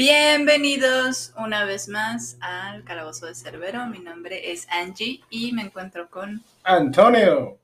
[0.00, 3.84] Bienvenidos una vez más al Calabozo de Cerbero.
[3.84, 7.58] Mi nombre es Angie y me encuentro con Antonio.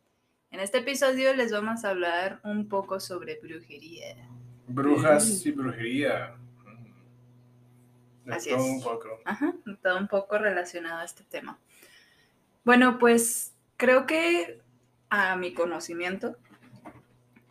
[0.51, 4.17] En este episodio les vamos a hablar un poco sobre brujería.
[4.69, 6.35] Brujas y brujería.
[8.27, 8.71] De Así todo es.
[8.71, 9.09] un poco.
[9.25, 11.59] Ajá, todo un poco relacionado a este tema.
[12.65, 14.61] Bueno, pues creo que
[15.09, 16.37] a mi conocimiento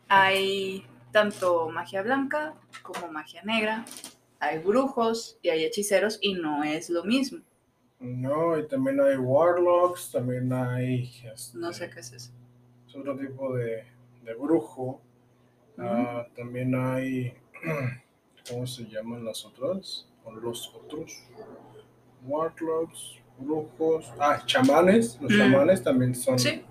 [0.06, 3.84] hay tanto magia blanca como magia negra,
[4.40, 7.40] hay brujos y hay hechiceros y no es lo mismo.
[7.98, 11.10] No, y también hay warlocks, también hay.
[11.32, 12.30] este, No sé qué es eso.
[12.86, 13.84] Es otro tipo de,
[14.22, 15.00] de brujo.
[15.78, 17.32] Ah, también hay.
[18.50, 20.06] ¿Cómo se llaman las otras?
[20.24, 21.12] O los otros.
[22.26, 24.12] Warlocks, brujos.
[24.18, 25.18] Ah, chamanes.
[25.20, 26.62] Los chamanes también son Sí.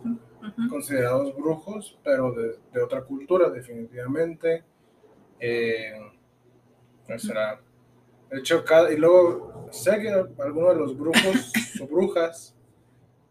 [0.69, 4.63] considerados brujos, pero de, de otra cultura, definitivamente.
[5.39, 5.93] Eh,
[7.05, 7.61] ¿cuál será?
[8.35, 12.53] De hecho, cada, y luego sé que algunos de los brujos o brujas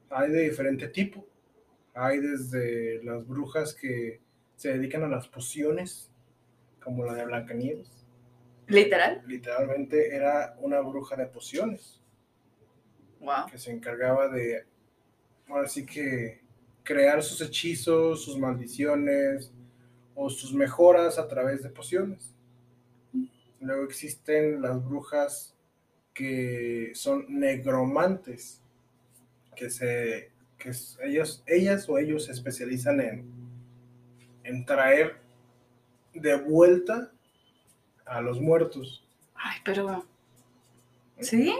[0.08, 1.26] hay de diferente tipo.
[1.92, 4.22] Hay desde las brujas que
[4.56, 6.10] se dedican a las pociones,
[6.82, 8.06] como la de Blancanieves.
[8.66, 9.22] Literal.
[9.26, 12.00] Literalmente era una bruja de pociones
[13.20, 13.50] Wow.
[13.50, 14.64] que se encargaba de,
[15.48, 16.40] ahora sí que,
[16.82, 19.52] crear sus hechizos, sus maldiciones
[20.14, 22.33] o sus mejoras a través de pociones.
[23.64, 25.56] Luego existen las brujas
[26.12, 28.62] que son negromantes,
[29.56, 30.70] que se, que
[31.02, 33.26] ellos, ellas o ellos se especializan en,
[34.44, 35.16] en traer
[36.12, 37.10] de vuelta
[38.04, 39.02] a los muertos.
[39.34, 40.04] Ay, pero.
[41.20, 41.54] ¿Sí?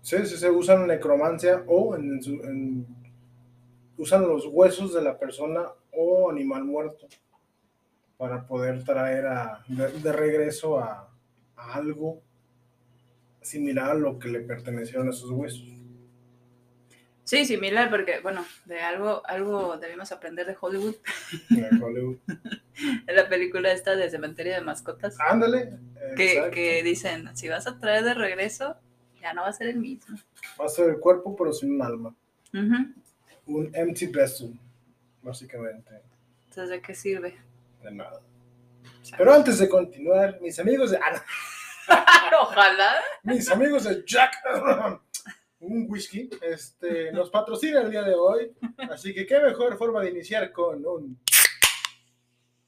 [0.00, 2.86] Sí, sí, se usan necromancia o en, en
[3.98, 7.08] usan los huesos de la persona o animal muerto
[8.16, 11.11] para poder traer a, de, de regreso a,
[11.62, 12.22] a algo
[13.40, 15.68] similar a lo que le pertenecieron a esos huesos.
[17.24, 20.96] Sí, similar, porque, bueno, de algo, algo debimos aprender de Hollywood.
[21.50, 22.18] En Hollywood.
[23.06, 25.18] La película esta de Cementerio de Mascotas.
[25.20, 25.78] Ándale.
[26.16, 28.76] que, que dicen, si vas a traer de regreso,
[29.20, 30.18] ya no va a ser el mismo.
[30.60, 32.14] Va a ser el cuerpo, pero sin un alma.
[33.46, 34.58] Un empty vessel,
[35.22, 36.00] básicamente.
[36.48, 37.36] Entonces, ¿de qué sirve?
[37.82, 38.20] De nada.
[39.16, 40.98] Pero antes de continuar, mis amigos de.
[40.98, 41.24] ah.
[42.40, 42.94] Ojalá.
[43.24, 44.32] mis amigos de Jack,
[45.60, 48.50] un whisky, este, nos patrocina el día de hoy.
[48.90, 51.20] Así que qué mejor forma de iniciar con un.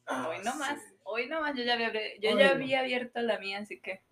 [0.06, 0.78] Ah, Hoy no más.
[0.78, 0.94] sí.
[1.04, 1.56] Hoy no más.
[1.56, 2.54] Yo ya había, abri- yo Hoy ya no.
[2.54, 4.02] había abierto la mía, así que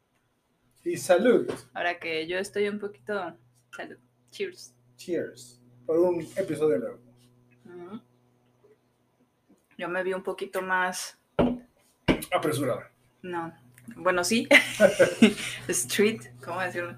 [0.84, 1.50] Y salud.
[1.74, 3.36] ahora que yo estoy un poquito.
[3.76, 3.98] Salud.
[4.30, 4.74] Cheers.
[4.96, 5.60] Cheers.
[5.84, 6.98] Por un episodio nuevo.
[9.78, 11.18] Yo me vi un poquito más.
[12.32, 12.90] Apresurada.
[13.22, 13.52] No.
[13.96, 14.48] Bueno, sí.
[15.68, 16.20] Street.
[16.44, 16.96] ¿Cómo decirlo?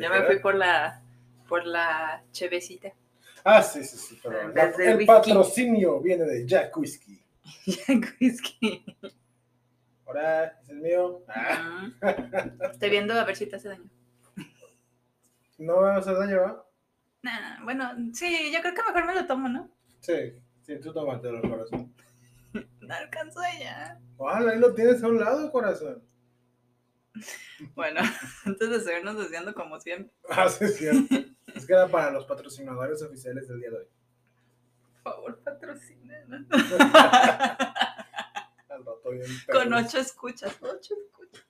[0.00, 1.02] Ya me fui por la.
[1.48, 2.92] Por la chevecita.
[3.44, 4.18] Ah, sí, sí, sí.
[4.22, 5.06] Pero el whisky.
[5.06, 7.20] patrocinio viene de Jack Whisky.
[8.20, 8.84] Whisky.
[10.06, 11.22] Ahora, es el mío.
[11.28, 11.90] Ah.
[12.72, 13.90] Estoy viendo a ver si te hace daño.
[15.58, 16.64] no me va a hacer daño, ¿va?
[17.22, 19.70] Nah, bueno, sí, yo creo que mejor me lo tomo, ¿no?
[20.00, 21.94] Sí, sí, tú tómatelo, corazón.
[22.82, 24.00] No alcanzo ya.
[24.16, 26.02] Ojalá, ahí lo tienes a un lado, corazón.
[27.76, 28.00] Bueno,
[28.44, 31.14] antes de seguirnos deseando como siempre, Ah, sí, es cierto.
[31.54, 33.86] Es que era para los patrocinadores oficiales del día de hoy.
[34.80, 36.46] por favor, patrocínenos.
[38.68, 41.46] Al rato bien Con ocho escuchas, ocho escuchas.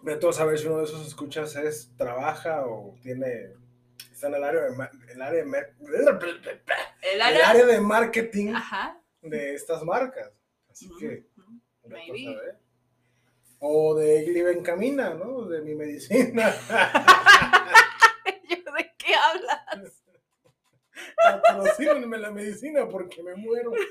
[0.00, 3.52] Vete a saber si uno de esos escuchas es, trabaja o tiene,
[4.10, 4.68] está en el área de,
[5.12, 5.66] el área de,
[7.02, 9.01] El área de marketing Ajá.
[9.22, 10.30] De estas marcas.
[10.70, 11.60] Así que, ujú.
[11.84, 12.24] vete a Maybe.
[12.24, 12.58] saber.
[13.60, 15.44] O de Gliben Camina, ¿no?
[15.46, 16.52] De mi medicina.
[18.48, 20.02] ¿Yo de qué hablas?
[21.16, 23.72] Patrocínenme la medicina porque me muero.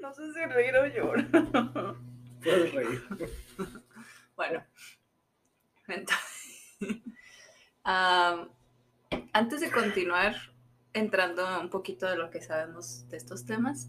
[0.00, 1.96] No sé si reír o llorar.
[2.42, 3.02] Puedes reír.
[4.36, 4.62] Bueno,
[5.88, 6.76] entonces,
[9.32, 10.34] antes de continuar
[10.94, 13.88] entrando un poquito de lo que sabemos de estos temas,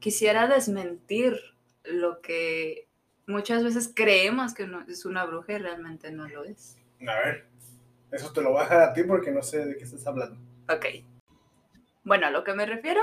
[0.00, 1.40] quisiera desmentir
[1.84, 2.88] lo que
[3.26, 6.76] muchas veces creemos que no- es una bruja y realmente no lo es.
[7.00, 7.46] A ver,
[8.10, 10.36] eso te lo voy a ti porque no sé de qué estás hablando.
[10.68, 10.86] Ok.
[12.02, 13.00] Bueno, a lo que me refiero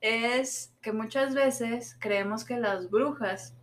[0.00, 3.54] es que muchas veces creemos que las brujas,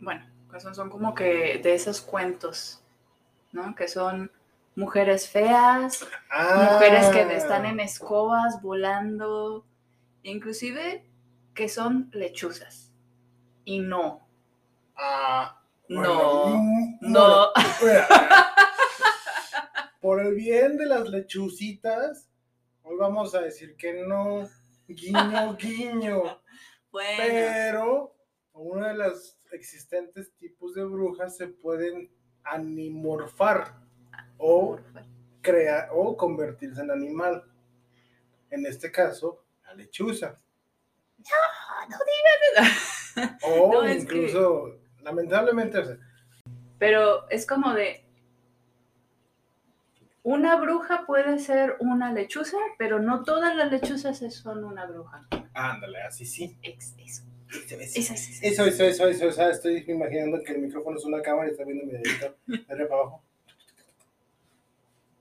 [0.00, 0.24] bueno,
[0.60, 2.80] son, son como que de esos cuentos,
[3.52, 3.74] ¿no?
[3.74, 4.30] Que son
[4.76, 6.06] mujeres feas,
[6.72, 7.70] mujeres que están Ah.
[7.70, 9.66] en escobas volando,
[10.22, 11.04] inclusive
[11.54, 12.84] que son lechuzas.
[13.68, 14.24] y no.
[14.94, 17.46] Ah, No, bueno, no.
[20.00, 22.28] Por el bien de las lechucitas,
[22.84, 24.48] hoy vamos a decir que no.
[24.86, 26.22] Guiño, guiño.
[26.92, 28.14] Bueno, Pero
[28.52, 32.08] uno de los existentes tipos de brujas se pueden
[32.44, 33.74] animorfar
[34.38, 34.78] o
[35.42, 37.44] crear o convertirse en animal.
[38.50, 40.38] En este caso, la lechuza.
[43.42, 45.84] O No, es que- incluso, lamentablemente, o
[46.78, 48.04] Pero es como de.
[50.22, 55.26] Una bruja puede ser una lechuza, pero no todas las lechuzas son una bruja.
[55.54, 56.58] ándale, así sí.
[56.62, 58.40] Ex- Eso, Eso, eso, eso.
[58.42, 61.62] eso, eso, eso, eso, o estoy imaginando que el micrófono es una cámara y está
[61.64, 62.34] viendo mi dedito
[62.88, 63.22] para abajo.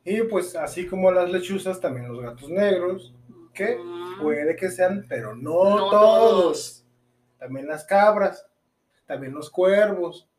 [0.05, 3.13] Y pues así como las lechuzas, también los gatos negros.
[3.57, 6.85] Mm, puede que sean, pero no, No todos.
[7.39, 8.47] También las cabras,
[9.05, 10.29] también los cuervos.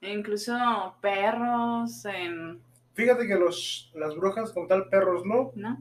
[0.00, 0.54] e Incluso
[1.00, 2.62] perros, en,
[2.96, 5.78] Fíjate que los, las brujas como tal, perros no, ¿no?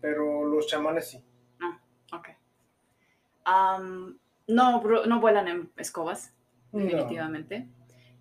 [0.00, 1.24] pero los chamanes sí.
[2.12, 2.28] Ok.
[3.44, 4.18] Am,
[4.48, 6.34] no, no vuelan en escobas,
[6.72, 7.68] definitivamente.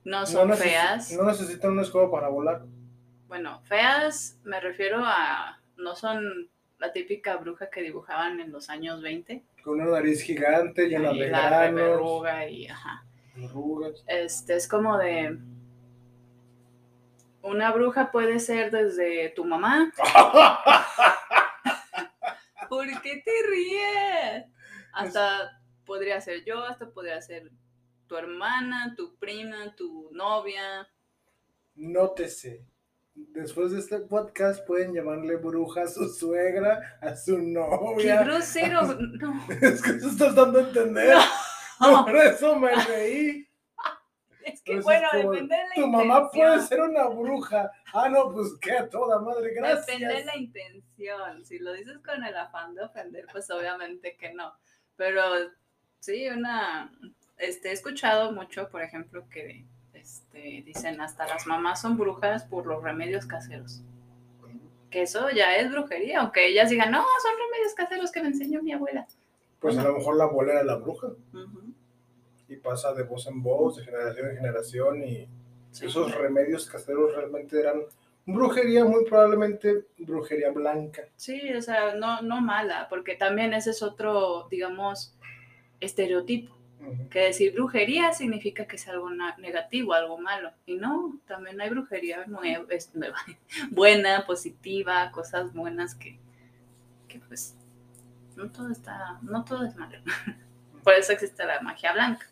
[0.04, 1.12] No son feas.
[1.14, 2.64] No necesitan una escoba para volar.
[3.28, 5.60] Bueno, feas me refiero a.
[5.76, 9.44] No son la típica bruja que dibujaban en los años 20.
[9.64, 13.04] Con una nariz gigante, llena de la granos, y ajá.
[13.36, 14.04] verrugas.
[14.08, 15.38] Este es como de.
[17.42, 19.92] Una bruja puede ser desde tu mamá.
[22.70, 24.46] ¿Por qué te ríes?
[24.94, 27.52] Hasta podría ser yo, hasta podría ser
[28.08, 30.88] tu hermana, tu prima, tu novia.
[31.76, 32.66] Nótese.
[33.18, 38.24] Después de este podcast pueden llamarle bruja a su suegra, a su ¡Qué novia.
[38.24, 38.84] grosero!
[38.84, 39.44] No.
[39.62, 41.18] Es que te estás dando a entender.
[41.80, 43.50] Por eso me reí.
[44.46, 47.72] Es que Entonces, bueno, como, depende de la Tu mamá puede ser una bruja.
[47.92, 49.88] Ah, no, pues qué a toda madre, gracias.
[49.88, 51.44] Depende de la intención.
[51.44, 54.54] Si lo dices con el afán de ofender, pues obviamente que no.
[54.96, 55.24] Pero
[56.00, 56.92] sí, una.
[57.38, 59.66] Este, he escuchado mucho, por ejemplo, que
[60.08, 63.82] este, dicen hasta las mamás son brujas por los remedios caseros.
[64.90, 68.64] Que eso ya es brujería, aunque ellas digan, no, son remedios caseros que me enseñó
[68.64, 69.06] mi abuela.
[69.60, 71.10] Pues a lo mejor la abuela era la bruja.
[72.48, 75.04] Y pasa de voz en voz, de generación en generación.
[75.04, 75.28] Y
[75.72, 75.88] Sí.
[75.88, 77.82] esos remedios caseros realmente eran
[78.26, 81.04] brujería, muy probablemente brujería blanca.
[81.18, 85.14] Sí, o sea, no, no mala, porque también ese es otro, digamos,
[85.82, 86.57] estereotipo.
[87.10, 89.10] Que decir brujería significa que es algo
[89.40, 90.52] negativo, algo malo.
[90.66, 93.18] Y no, también hay brujería nueva, es nueva,
[93.72, 96.20] buena, positiva, cosas buenas que,
[97.08, 97.56] que pues
[98.36, 99.98] no todo está, no todo es malo.
[100.84, 102.28] Por eso existe la magia blanca.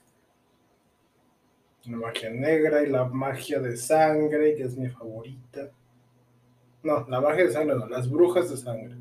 [1.86, 5.70] La magia negra y la magia de sangre, que es mi favorita.
[6.84, 8.96] No, la magia de sangre no, las brujas de sangre.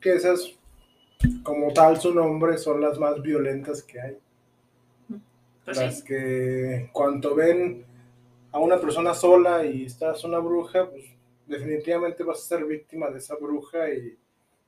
[0.00, 0.58] Que esas,
[1.42, 4.18] como tal su nombre, son las más violentas que hay.
[5.64, 7.84] Pues las sí, que cuando ven
[8.52, 11.04] a una persona sola y estás una bruja, pues
[11.46, 14.16] definitivamente vas a ser víctima de esa bruja y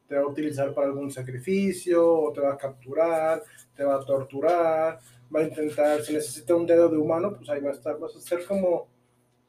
[0.08, 3.42] te va a utilizar para algún sacrificio, o te va a capturar,
[3.74, 5.00] te va a torturar,
[5.34, 8.14] va a intentar, si necesita un dedo de humano, pues ahí va a estar, vas
[8.14, 8.86] a ser como,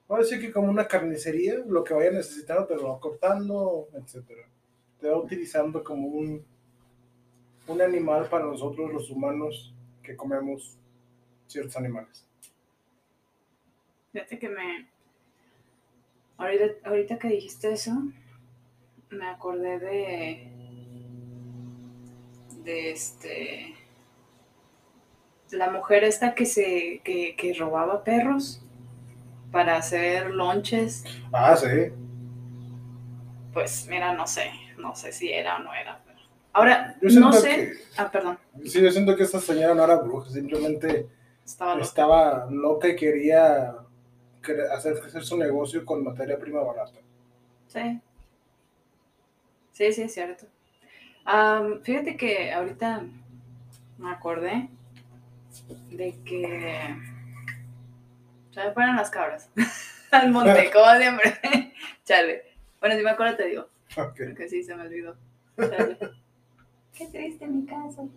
[0.08, 4.48] ahora sí que como una carnicería, lo que vaya necesitando te lo va cortando, etcétera.
[5.00, 6.44] Te va utilizando como un,
[7.68, 10.78] un animal para nosotros los humanos que comemos
[11.48, 12.26] ciertos animales.
[14.12, 14.90] fíjate que me...
[16.38, 17.92] Ahorita, ahorita que dijiste eso,
[19.10, 20.52] me acordé de...
[22.64, 23.76] De este...
[25.52, 27.02] La mujer esta que se...
[27.04, 28.64] que, que robaba perros
[29.52, 31.04] para hacer lonches.
[31.32, 31.92] Ah, sí.
[33.54, 36.07] Pues mira, no sé, no sé si era o no era.
[36.58, 37.50] Ahora, Yo no sé.
[37.56, 41.08] que, Ah, perdón, sí, yo siento que esta señora no era bruja, simplemente
[41.46, 41.86] estaba loca.
[41.86, 43.76] estaba loca y quería
[44.74, 47.00] hacer crecer su negocio con materia prima barata.
[47.68, 48.00] Sí.
[49.72, 50.46] Sí, sí, es cierto.
[51.26, 53.04] Am, fíjate que ahorita
[54.00, 54.70] me acordé
[55.92, 56.96] de que
[58.52, 59.50] se me fueron las cabras
[60.12, 61.40] al monte, como siempre.
[62.04, 62.44] Chale.
[62.80, 64.18] Bueno, si me acuerdo te digo, Ok.
[64.28, 65.16] porque sí se me olvidó.
[65.58, 65.98] Chale.
[66.98, 68.10] Qué triste mi caso.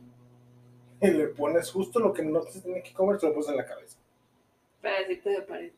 [1.00, 3.56] Y le pones justo lo que no se tiene que comer, se lo pones en
[3.56, 3.98] la cabeza.
[4.82, 5.72] Para decirte de pared.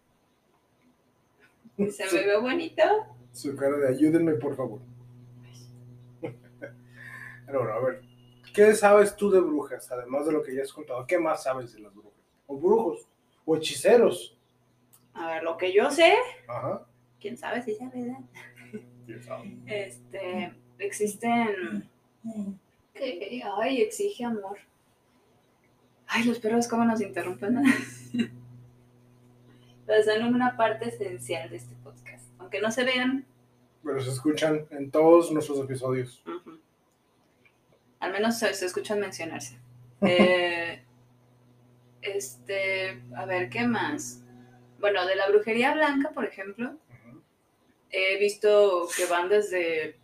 [1.76, 2.82] ¿Y se me ve bonito?
[3.32, 4.80] su cara de ayúdenme, por favor.
[6.20, 8.02] Pero bueno, a ver.
[8.54, 9.90] ¿Qué sabes tú de brujas?
[9.90, 12.12] Además de lo que ya has contado, ¿qué más sabes de las brujas?
[12.46, 13.08] O brujos,
[13.46, 14.36] o hechiceros.
[15.14, 16.14] A ver, lo que yo sé,
[16.46, 16.86] Ajá.
[17.18, 18.18] quién sabe si sea verdad.
[19.06, 19.56] ¿Quién sabe?
[19.66, 21.88] Este, existen.
[22.94, 24.58] Que Ay, exige amor.
[26.06, 27.62] Ay, los perros, cómo nos interrumpen.
[29.86, 32.24] Pero son una parte esencial de este podcast.
[32.38, 33.26] Aunque no se vean,
[33.82, 36.22] Pero se escuchan en todos nuestros episodios.
[38.00, 39.58] Al menos se, se escuchan mencionarse.
[40.04, 40.82] Eh,
[42.02, 44.20] este, a ver, ¿qué más?
[44.80, 46.76] Bueno, de la brujería blanca, por ejemplo,
[47.90, 49.96] he visto que van desde...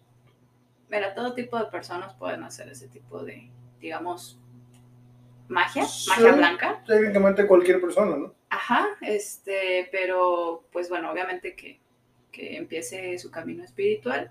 [0.91, 4.39] Mira, todo tipo de personas pueden hacer ese tipo de, digamos,
[5.49, 6.11] magia, Sí.
[6.11, 6.83] magia blanca.
[6.87, 8.35] Técnicamente cualquier persona, ¿no?
[8.51, 11.81] Ajá, este, pero pues bueno, obviamente que,
[12.33, 14.31] que empiece su camino espiritual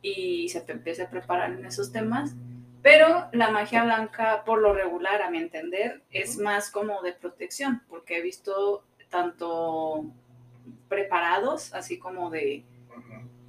[0.00, 2.34] y se te empiece a preparar en esos temas.
[2.82, 7.82] Pero la magia blanca, por lo regular, a mi entender, es más como de protección,
[7.88, 10.04] porque he visto tanto
[10.88, 12.64] preparados, así como de,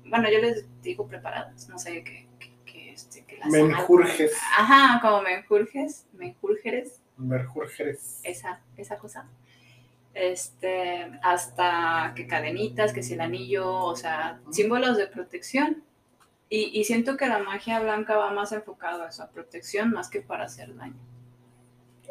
[0.05, 2.27] bueno, yo les digo preparados, no sé qué,
[3.39, 4.33] las Menjurjes.
[4.57, 8.19] Ajá, como menjurjes, menjurjeres Merjurjeres.
[8.23, 9.27] esa, esa cosa.
[10.13, 15.83] Este, hasta que cadenitas, que si el anillo, o sea, símbolos de protección.
[16.49, 20.21] Y, y siento que la magia blanca va más enfocada a esa protección más que
[20.21, 20.95] para hacer daño.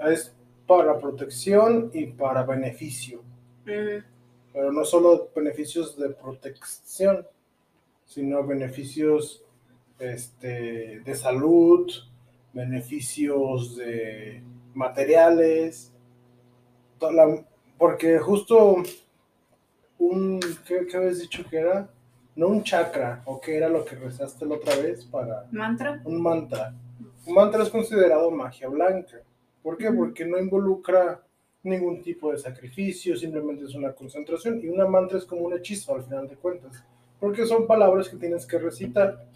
[0.07, 0.33] Es
[0.67, 3.23] para protección y para beneficio.
[3.65, 7.27] Pero no solo beneficios de protección,
[8.07, 9.43] sino beneficios
[9.99, 11.91] este, de salud,
[12.53, 14.43] beneficios de
[14.75, 15.93] materiales.
[16.99, 17.45] toda la-
[17.79, 18.83] porque justo
[19.99, 21.89] un, ¿qué, qué habías dicho que era?
[22.37, 26.01] No un chakra, o qué era lo que rezaste la otra vez para mantra.
[26.05, 26.75] un mantra.
[27.27, 29.19] Un mantra es considerado magia blanca.
[29.63, 29.91] ¿Por qué?
[29.91, 31.21] Porque no involucra
[31.65, 34.61] ningún tipo de sacrificio, simplemente es una concentración.
[34.63, 36.83] Y una mantra es como un hechizo al final de cuentas.
[37.19, 39.27] Porque son palabras que tienes que recitar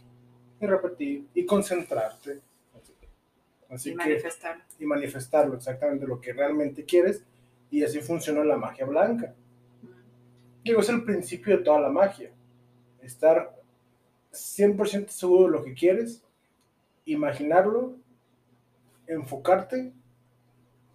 [0.62, 2.40] y repetir y concentrarte.
[3.68, 4.64] Así y que, manifestar.
[4.78, 7.24] y manifestarlo exactamente lo que realmente quieres.
[7.70, 9.34] Y así funciona la magia blanca.
[10.62, 12.30] Digo, es el principio de toda la magia.
[13.00, 13.56] Estar
[14.30, 16.22] 100% seguro de lo que quieres,
[17.06, 17.96] imaginarlo,
[19.06, 19.92] enfocarte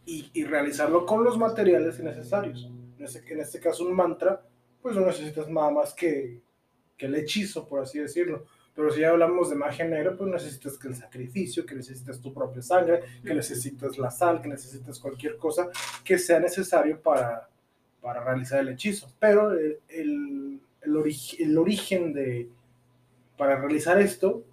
[0.05, 2.71] y, y realizarlo con los materiales necesarios.
[2.97, 4.41] En este, en este caso, un mantra,
[4.81, 6.39] pues no necesitas nada más que,
[6.95, 8.45] que el hechizo, por así decirlo.
[8.77, 12.31] Pero si ya hablamos de magia negra, pues necesitas que el sacrificio, que necesitas tu
[12.31, 15.67] propia sangre, que necesitas la sal, que necesitas cualquier cosa
[16.03, 17.49] que sea necesario para,
[17.99, 19.11] para realizar el hechizo.
[19.19, 22.49] Pero el, el, el, ori- el origen de,
[23.35, 24.43] para realizar esto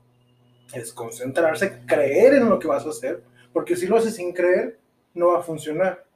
[0.73, 4.79] es concentrarse, creer en lo que vas a hacer, porque si lo haces sin creer,
[5.13, 6.07] no va a funcionar.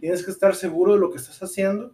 [0.00, 1.92] Tienes que estar seguro de lo que estás haciendo,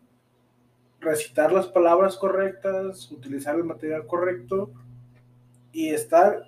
[1.00, 4.70] recitar las palabras correctas, utilizar el material correcto
[5.78, 6.44] y estar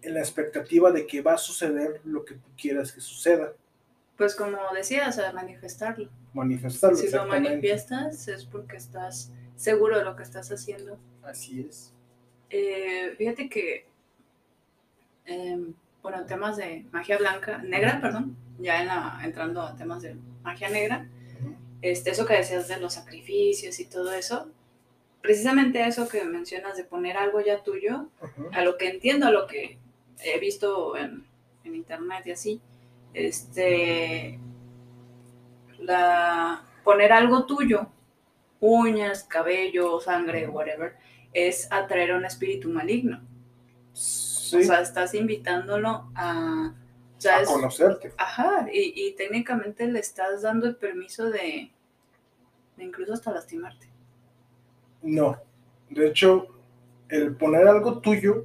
[0.00, 3.52] en la expectativa de que va a suceder lo que tú quieras que suceda.
[4.16, 6.08] Pues como decía, o sea, manifestarlo.
[6.32, 6.96] Manifestarlo.
[6.96, 10.98] Si lo manifiestas es porque estás seguro de lo que estás haciendo.
[11.22, 11.92] Así es.
[12.48, 13.86] Eh, fíjate que,
[15.26, 15.58] eh,
[16.02, 20.70] bueno, temas de magia blanca, negra, perdón, ya en la- entrando a temas de magia
[20.70, 21.06] negra,
[21.82, 24.50] este, eso que decías de los sacrificios y todo eso,
[25.22, 28.08] precisamente eso que mencionas de poner algo ya tuyo,
[28.52, 29.78] a lo que entiendo, a lo que
[30.24, 31.26] he visto en,
[31.64, 32.60] en internet y así,
[33.14, 34.38] este,
[35.78, 37.88] la, poner algo tuyo,
[38.60, 40.96] uñas, cabello, sangre, whatever,
[41.32, 43.20] es atraer a un espíritu maligno.
[43.92, 46.74] Sí, O sea, estás invitándolo a...
[47.16, 48.12] o sea, a es- conocerte.
[48.16, 51.72] ajá, y, y técnicamente le estás dando el permiso de,
[52.76, 53.89] de incluso hasta lastimarte.
[55.02, 55.36] No.
[55.88, 56.46] De hecho,
[57.08, 58.44] el poner algo tuyo,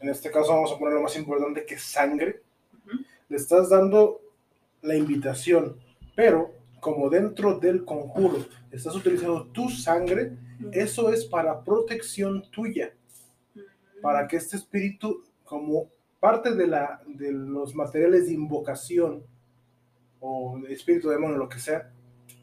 [0.00, 2.42] en este caso vamos a poner lo más importante que sangre,
[3.28, 4.20] le estás dando
[4.82, 5.76] la invitación,
[6.14, 10.32] pero como dentro del conjuro estás utilizando tu sangre,
[10.72, 12.92] eso es para protección tuya,
[14.02, 15.88] para que este espíritu, como
[16.20, 19.22] parte de, la, de los materiales de invocación
[20.20, 21.90] o de espíritu demonio, lo que sea,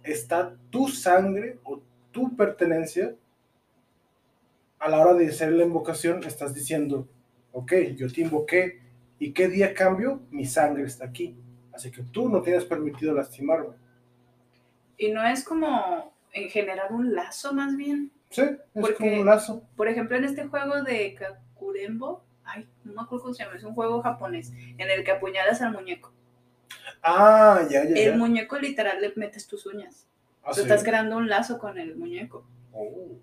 [0.04, 1.82] está tu sangre o
[2.16, 3.14] tu pertenencia.
[4.80, 7.08] A la hora de hacer la invocación, estás diciendo,
[7.52, 8.82] ok, yo te invoqué,
[9.20, 10.22] ¿y qué día cambio?
[10.32, 11.36] Mi sangre está aquí.
[11.74, 13.76] Así que tú no tienes permitido lastimarme.
[14.98, 18.12] Y no es como en generar un lazo más bien.
[18.30, 19.64] Sí, es Porque- como un lazo.
[19.76, 23.64] Por ejemplo, en este juego de Kakurembo, Ay, no me acuerdo cómo se llama, es
[23.64, 26.14] un juego japonés en el que apuñalas al muñeco.
[27.02, 28.18] Ah, ya, ya, El ya.
[28.18, 30.08] muñeco literal le metes tus uñas.
[30.46, 30.62] Ah, Tú sí.
[30.62, 32.46] estás creando un lazo con el muñeco.
[32.72, 33.18] Oh,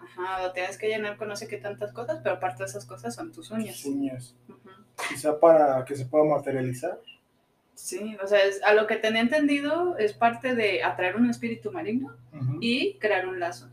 [0.00, 2.86] Ajá, lo tienes que llenar con no sé qué tantas cosas, pero aparte de esas
[2.86, 3.84] cosas son tus uñas.
[3.84, 4.34] uñas.
[5.08, 6.98] Quizá para que se pueda materializar.
[7.74, 11.70] Sí, o sea, es- a lo que tenía entendido es parte de atraer un espíritu
[11.70, 12.16] maligno
[12.60, 13.68] y crear un lazo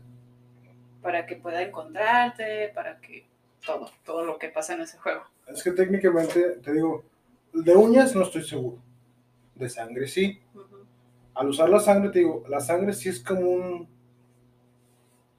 [1.02, 3.26] para que pueda encontrarte, para que
[3.64, 5.22] todo, todo lo que pasa en ese juego.
[5.48, 7.04] Es que técnicamente, te digo,
[7.52, 8.78] de uñas no estoy seguro.
[9.54, 10.40] De sangre sí.
[11.36, 13.88] Al usar la sangre, te digo, la sangre sí es como un,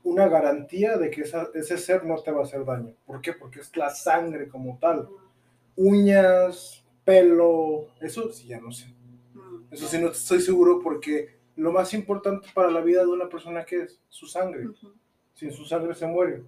[0.03, 2.93] una garantía de que esa- ese ser no te va a hacer daño.
[3.05, 3.33] ¿Por qué?
[3.33, 5.07] Porque es la sangre como tal.
[5.75, 8.87] Uñas, pelo, eso sí ya no sé.
[9.33, 9.71] Mm.
[9.73, 13.65] Eso sí no estoy seguro porque lo más importante para la vida de una persona
[13.65, 14.67] que es su sangre.
[15.33, 16.43] Sin su sangre se muere.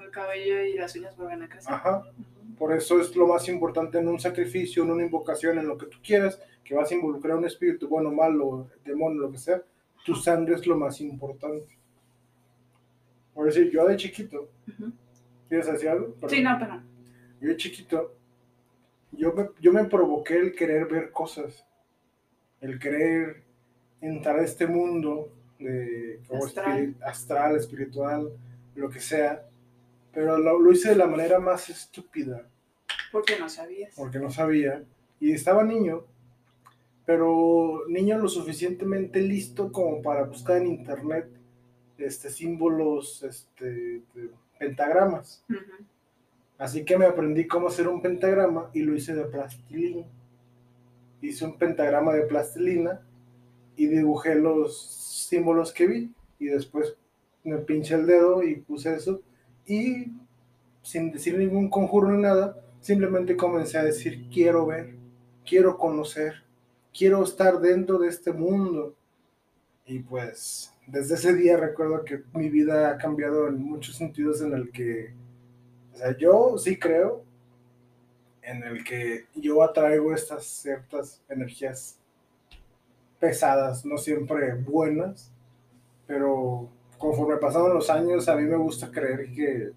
[0.00, 1.72] El cabello y las uñas vuelven a crecer.
[1.72, 2.02] Ajá.
[2.58, 5.86] Por eso es lo más importante en un sacrificio, en una invocación, en lo que
[5.86, 6.40] tú quieras,
[6.72, 9.62] que vas a involucrar a un espíritu, bueno, malo, demonio, lo que sea,
[10.06, 11.76] tu sangre es lo más importante.
[13.34, 14.48] Por decir, yo de chiquito.
[15.50, 16.14] ¿quieres decir algo?
[16.14, 16.30] Perdón.
[16.30, 16.80] Sí, no, pero
[17.42, 18.14] Yo de chiquito,
[19.10, 21.62] yo me, yo me provoqué el querer ver cosas,
[22.62, 23.42] el querer
[24.00, 26.46] entrar a este mundo de, como
[27.04, 28.32] astral, espiritual,
[28.76, 29.46] lo que sea,
[30.10, 32.48] pero lo, lo hice de la manera más estúpida,
[33.12, 33.94] porque no sabías.
[33.94, 34.82] porque no sabía,
[35.20, 36.06] y estaba niño,
[37.04, 41.28] pero niño lo suficientemente listo como para buscar en internet
[41.98, 44.02] este, símbolos, este,
[44.58, 45.44] pentagramas.
[45.48, 45.84] Ujú.
[46.58, 50.04] Así que me aprendí cómo hacer un pentagrama y lo hice de plastilina.
[51.20, 53.00] Hice un pentagrama de plastilina
[53.76, 56.14] y dibujé los símbolos que vi.
[56.38, 56.96] Y después
[57.44, 59.22] me pinché el dedo y puse eso.
[59.66, 60.12] Y
[60.82, 64.94] sin decir ningún conjuro ni nada, simplemente comencé a decir, quiero ver,
[65.44, 66.44] quiero conocer,
[66.96, 68.94] quiero estar dentro de este mundo.
[69.86, 74.52] Y pues desde ese día recuerdo que mi vida ha cambiado en muchos sentidos en
[74.52, 75.14] el que
[75.92, 77.24] o sea, yo sí creo
[78.42, 81.98] en el que yo atraigo estas ciertas energías
[83.20, 85.32] pesadas, no siempre buenas,
[86.06, 89.72] pero conforme pasaron los años, a mí me gusta creer que,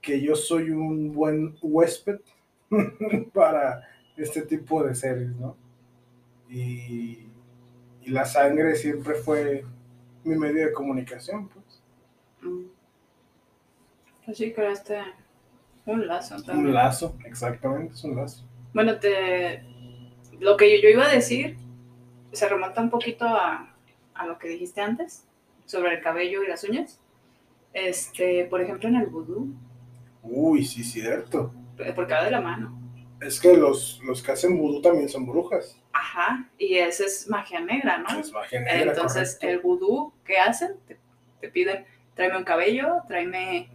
[0.00, 2.20] que yo soy un buen huésped
[3.34, 5.56] para este tipo de seres, ¿no?
[6.48, 7.26] Y,
[8.02, 9.64] y la sangre siempre fue
[10.24, 11.82] mi medio de comunicación, pues.
[12.42, 12.66] Mm.
[14.24, 14.98] Pues sí, creaste
[15.86, 16.68] un lazo también.
[16.68, 18.44] Un lazo, exactamente, es un lazo.
[18.72, 19.62] Bueno, te...
[20.40, 21.56] lo que yo iba a decir
[22.32, 23.74] se remonta un poquito a,
[24.14, 25.26] a lo que dijiste antes
[25.66, 27.00] sobre el cabello y las uñas.
[27.72, 29.54] Este, por ejemplo, en el vudú,
[30.22, 31.52] Uy, sí, cierto.
[31.94, 32.78] porque va de la mano.
[33.24, 35.80] Es que los, los que hacen vudú también son brujas.
[35.92, 38.18] Ajá, y esa es magia negra, ¿no?
[38.18, 39.48] Es magia negra, Entonces, correcto.
[39.48, 40.76] el vudú, ¿qué hacen?
[40.86, 40.98] Te,
[41.40, 41.84] te piden,
[42.14, 43.68] tráeme un cabello, tráeme...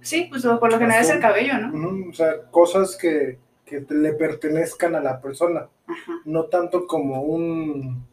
[0.00, 2.08] Sí, pues por lo general es el cabello, ¿no?
[2.08, 5.68] O sea, cosas que, que le pertenezcan a la persona.
[5.86, 6.12] Ajá.
[6.24, 8.06] No tanto como un.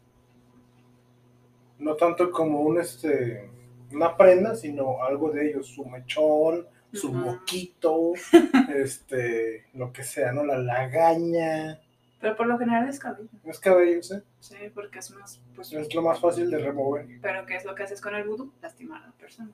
[1.78, 3.50] No tanto como un este.
[3.92, 5.68] Una prenda, sino algo de ellos.
[5.68, 7.18] Su mechón, su Ujú.
[7.18, 8.14] moquito,
[8.76, 9.66] este.
[9.74, 10.44] Lo que sea, ¿no?
[10.44, 11.80] La lagaña.
[12.20, 13.30] Pero por lo general es cabello.
[13.44, 14.24] Es cabellos, ¿eh?
[14.40, 15.72] Sí, porque es más, pues...
[15.74, 17.06] Es lo más fácil de remover.
[17.22, 18.52] Pero ¿qué es lo que haces con el vudú?
[18.62, 19.52] Lastimar a la persona.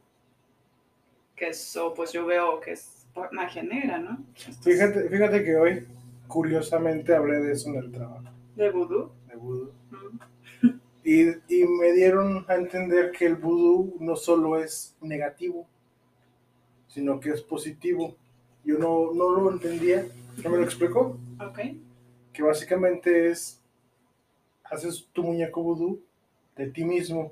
[1.35, 4.23] Que eso, pues yo veo que es magia negra, ¿no?
[4.61, 5.87] Fíjate, fíjate que hoy,
[6.27, 8.23] curiosamente, hablé de eso en el trabajo.
[8.55, 9.11] De vudú.
[9.27, 9.71] De vudú.
[11.03, 15.67] Y, y me dieron a entender que el vudú no solo es negativo,
[16.93, 18.15] sino que es positivo.
[18.63, 20.05] Yo no, no lo entendía,
[20.43, 21.59] no me lo explicó, Ok.
[22.33, 23.59] que básicamente es,
[24.63, 26.01] haces tu muñeco vudú
[26.55, 27.31] de ti mismo.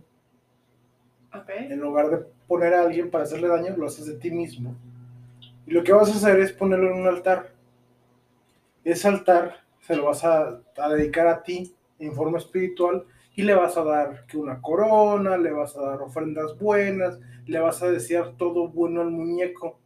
[1.34, 1.50] Ok.
[1.50, 4.76] En lugar de poner a alguien para hacerle daño, lo haces de ti mismo.
[5.68, 7.52] Y lo que vas a hacer es ponerlo en un altar.
[8.84, 13.54] Ese altar se lo vas a, a dedicar a ti en forma espiritual y le
[13.54, 17.20] vas a dar que una corona, le vas a dar ofrendas buenas,
[17.50, 19.80] le vas a desear todo bueno al muñeco.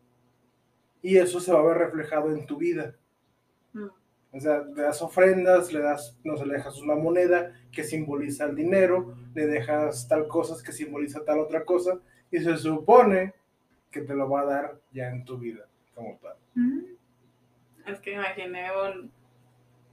[1.01, 2.95] Y eso se va a ver reflejado en tu vida.
[3.73, 3.87] Mm.
[4.33, 8.45] O sea, le das ofrendas, le das, no sé, le dejas una moneda que simboliza
[8.45, 11.99] el dinero, le dejas tal cosas que simboliza tal otra cosa,
[12.31, 13.33] y se supone
[13.91, 16.35] que te lo va a dar ya en tu vida, como tal.
[16.55, 16.79] Mm.
[17.85, 19.11] Es que imaginé un...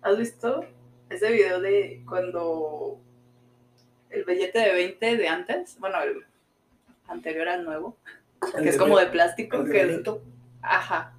[0.03, 0.65] ¿Has visto
[1.11, 2.99] ese video de cuando
[4.09, 6.25] el billete de 20 de antes, bueno, el
[7.11, 7.97] anterior al nuevo,
[8.63, 10.21] que es como de plástico, el que.
[10.63, 11.15] Ajá,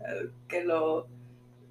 [0.47, 1.07] que lo,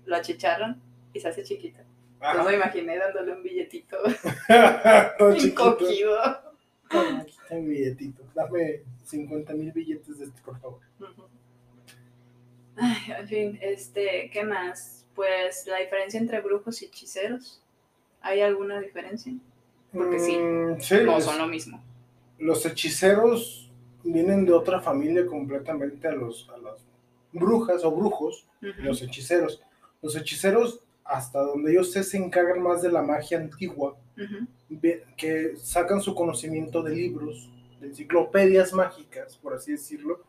[0.04, 0.80] lo achicharran
[1.12, 1.80] y se hace chiquito.
[2.20, 2.38] Ajá.
[2.38, 3.96] Yo me imaginé dándole un billetito
[5.18, 6.18] encogido.
[6.90, 8.22] Toma, aquí está mi billetito.
[8.34, 10.80] Dame 50 mil billetes de este, por favor.
[12.76, 15.06] Ay, en fin, este, ¿qué más?
[15.14, 17.62] Pues la diferencia entre brujos y hechiceros.
[18.22, 19.32] ¿Hay alguna diferencia?
[19.92, 21.82] Porque sí, Mm, sí, No es- son lo mismo.
[22.38, 23.69] los hechiceros
[24.04, 26.84] vienen de otra familia completamente a, los, a las
[27.32, 28.82] brujas o brujos, Ujú.
[28.82, 29.62] los hechiceros.
[30.02, 33.96] Los hechiceros, hasta donde yo sé, se encargan más de la magia antigua,
[35.16, 40.20] que sacan su conocimiento de libros, de enciclopedias mágicas, por así decirlo.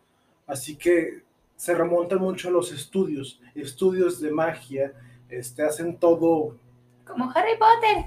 [0.47, 1.21] Así que
[1.55, 4.93] se remontan mucho a los estudios, estudios de magia,
[5.29, 6.57] este, hacen todo
[7.05, 8.05] Como Harry Potter.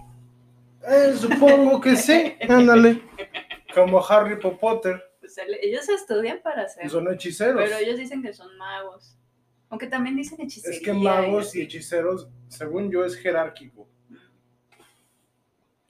[0.87, 3.01] Eh, supongo que sí, ándale.
[3.75, 5.03] Como Harry Potter,
[5.35, 6.89] Pues el- ellos estudian para ser.
[6.89, 7.61] son hechiceros.
[7.63, 9.17] Pero ellos dicen que son magos.
[9.69, 10.79] Aunque también dicen hechicería.
[10.79, 13.89] Es que magos y hechiceros, según yo, es jerárquico.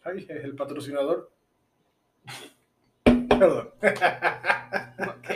[0.03, 1.31] Ay, el patrocinador.
[3.05, 3.71] Perdón.
[5.09, 5.31] Ok.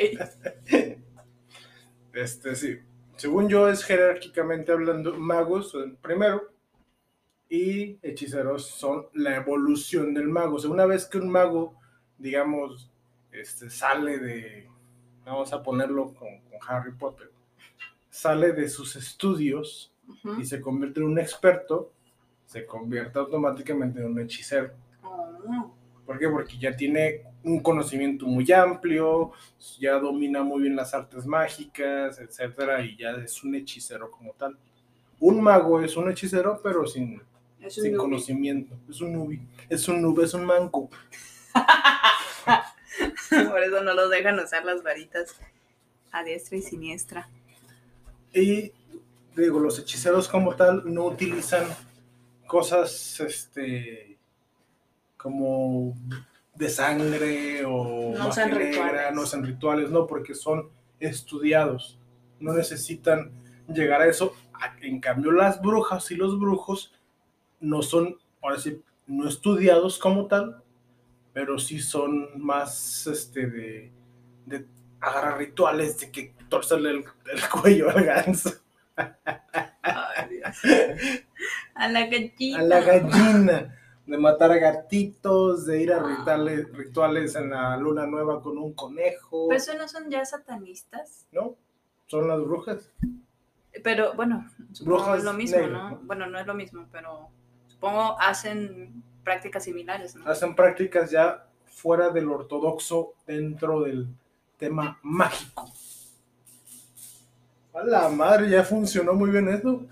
[2.13, 2.79] Este, sí.
[3.17, 6.53] Según yo, es jerárquicamente hablando, magos son primero
[7.49, 10.57] y hechiceros son la evolución del mago.
[10.57, 11.75] O sea, una vez que un mago,
[12.17, 12.91] digamos,
[13.33, 14.69] este, sale de,
[15.25, 17.31] vamos a ponerlo con, con Harry Potter,
[18.11, 19.93] sale de sus estudios
[20.39, 21.93] y se convierte en un experto,
[22.47, 24.73] se convierte automáticamente en un hechicero.
[25.03, 25.75] Oh.
[26.07, 26.29] ¿Por qué?
[26.29, 29.33] Porque ya tiene un conocimiento muy amplio,
[29.79, 34.59] ya domina muy bien las artes mágicas, etcétera, y ya es un hechicero como tal.
[35.21, 37.21] Un mago es un hechicero, pero sin,
[37.69, 37.97] sin nubi.
[37.97, 38.75] conocimiento.
[38.89, 40.89] Es un nubi, es un nube, es un manco.
[43.51, 45.37] Por eso no los dejan usar las varitas
[46.11, 47.29] a diestra y siniestra.
[48.33, 48.73] Y
[49.37, 51.65] digo, los hechiceros como tal no utilizan
[52.47, 54.19] cosas este
[55.17, 55.95] como
[56.55, 59.15] de sangre o No usan rituales.
[59.15, 61.99] no usan rituales, no, porque son estudiados.
[62.41, 63.31] No necesitan
[63.69, 64.35] llegar a eso.
[64.81, 66.93] En cambio, las brujas y los brujos
[67.61, 70.63] no son, ahora sí, no estudiados como tal,
[71.39, 73.93] pero sí son más este de,
[74.45, 74.67] de
[74.99, 76.97] agarrar rituales, de que torcerle el,
[77.33, 78.51] el cuello al ganso.
[78.97, 80.41] Ay.
[81.77, 82.59] A la gallina.
[82.59, 88.05] a la gallina, de matar a gatitos, de ir a rituales, rituales en la luna
[88.05, 91.29] nueva con un conejo, Pero eso no son ya satanistas.
[91.31, 91.55] ¿no?
[92.09, 92.91] Son las brujas.
[93.85, 95.91] Pero bueno, supongo Brujas es lo mismo, negras, ¿no?
[95.91, 96.01] ¿no?
[96.03, 97.29] Bueno, no es lo mismo, pero
[97.69, 100.27] supongo hacen prácticas similares, ¿no?
[100.31, 104.07] Hacen prácticas ya fuera del ortodoxo dentro del
[104.57, 105.71] tema mágico.
[107.75, 109.87] A la madre, ya funcionó muy bien eso.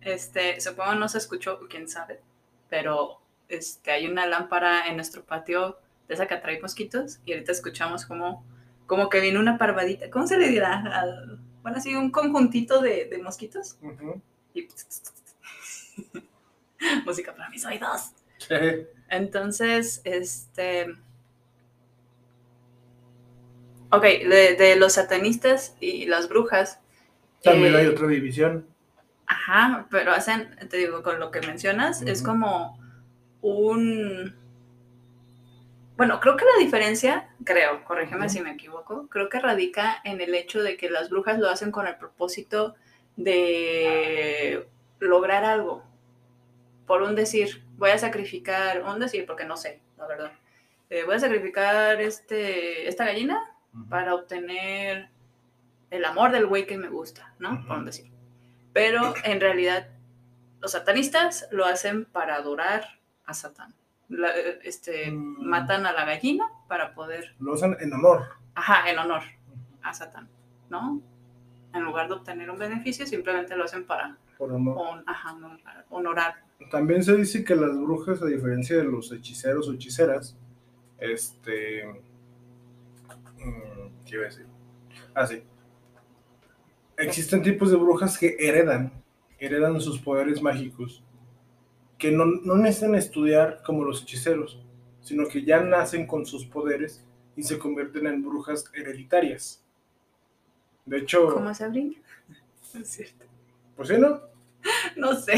[0.00, 2.20] Este, supongo no se escuchó, quién sabe,
[2.70, 5.76] pero este, hay una lámpara en nuestro patio
[6.08, 8.44] de esa que atrae mosquitos y ahorita escuchamos como,
[8.86, 10.82] como que viene una parvadita, ¿cómo se le dirá?
[11.00, 14.20] Al- bueno, así un conjuntito de, de mosquitos Ujú.
[14.54, 14.66] y
[17.04, 18.12] música para mis oídos.
[18.38, 18.86] Sí.
[19.08, 20.96] Entonces, este...
[23.90, 26.80] Ok, de, de los satanistas y las brujas.
[27.42, 28.66] También eh, hay otra división.
[29.26, 32.78] Ajá, pero hacen, te digo, con lo que mencionas, es como
[33.42, 34.34] un...
[35.96, 40.34] Bueno, creo que la diferencia, creo, corrígeme si me equivoco, creo que radica en el
[40.34, 42.74] hecho de que las brujas lo hacen con el propósito
[43.16, 44.66] de
[44.98, 45.84] lograr algo.
[46.86, 50.32] Por un decir, voy a sacrificar, un decir, porque no sé, la verdad.
[50.90, 53.40] Eh, voy a sacrificar este, esta gallina
[53.88, 55.08] para obtener
[55.90, 57.50] el amor del güey que me gusta, ¿no?
[57.62, 57.74] Por Ujú.
[57.80, 58.10] un decir.
[58.72, 59.88] Pero en realidad
[60.60, 62.84] los satanistas lo hacen para adorar
[63.26, 63.74] a Satán.
[64.08, 65.46] La- este, Mm.
[65.48, 68.28] Matan a la gallina para poder, Lo usan en honor.
[68.54, 69.22] ajá, en honor
[69.82, 70.28] a Satán,
[70.68, 71.00] ¿no?
[71.72, 74.76] En lugar de obtener un beneficio, simplemente lo hacen para Por honor.
[74.76, 76.42] hon- ajá, honorar, honorar.
[76.70, 80.36] También se dice que las brujas, a diferencia de los hechiceros o hechiceras,
[80.98, 81.84] este.
[83.38, 84.46] mm, ¿Qué iba a decir?
[85.14, 85.42] Ah, sí.
[86.96, 88.92] Existen tipos de brujas que heredan,
[89.38, 91.02] heredan sus poderes mágicos,
[91.98, 94.62] que no, no necesitan estudiar como los hechiceros,
[95.00, 97.04] sino que ya nacen con sus poderes
[97.36, 99.64] y se convierten en brujas hereditarias.
[100.84, 101.94] De hecho, ¿Cómo Sabrina?
[102.74, 103.24] Es cierto.
[103.76, 104.31] pues sí, ¿no?
[104.96, 105.34] No sé.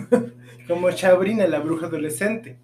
[0.68, 2.58] como Chabrina, la bruja adolescente,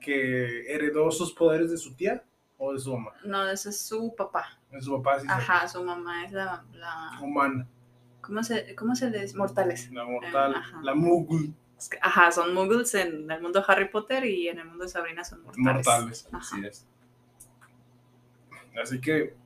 [0.00, 2.24] que heredó sus poderes de su tía
[2.58, 3.12] ¿O de su mamá?
[3.24, 4.58] No, ese es su papá.
[4.70, 5.26] De su papá, sí.
[5.30, 6.64] Ajá, su mamá es la...
[6.72, 7.68] la Humana.
[8.20, 9.34] ¿cómo, se, ¿Cómo se les...?
[9.36, 9.90] Mortales.
[9.92, 10.54] La mortal.
[10.56, 10.80] ajá.
[10.82, 11.52] la Muggle.
[11.78, 14.90] Es Ajá, son muggles en el mundo de Harry Potter y en el mundo de
[14.90, 15.86] Sabrina son mortales.
[15.86, 16.28] Mortales.
[16.32, 16.56] Ajá.
[16.56, 16.86] Así es.
[18.82, 19.36] Así que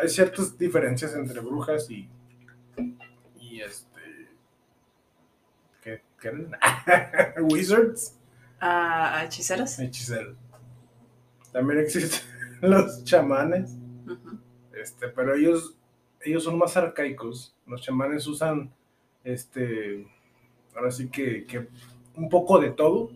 [0.00, 2.08] hay ciertas diferencias entre brujas y.
[3.38, 3.85] Y este.
[6.30, 6.48] ¿Qué?
[6.84, 7.44] ¿Qué eran?
[7.50, 8.18] Wizards.
[8.60, 9.78] Ah, hechiceras.
[9.78, 10.36] Hechiceros.
[11.52, 12.20] También existen
[12.60, 13.76] los chamanes.
[14.72, 15.74] Este, pero ellos,
[16.20, 17.54] ellos son más arcaicos.
[17.66, 18.70] Los chamanes usan,
[19.24, 20.06] este,
[20.74, 21.68] ahora sí que, que
[22.14, 23.10] un poco de todo,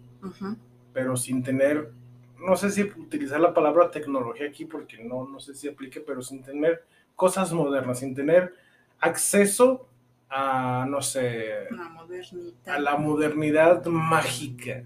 [0.92, 1.92] pero sin tener,
[2.38, 6.22] no sé si utilizar la palabra tecnología aquí porque no, no sé si aplique, pero
[6.22, 8.54] sin tener cosas modernas, sin tener
[8.98, 9.86] acceso
[10.30, 11.68] a, no sé,
[12.66, 14.84] a la modernidad mágica.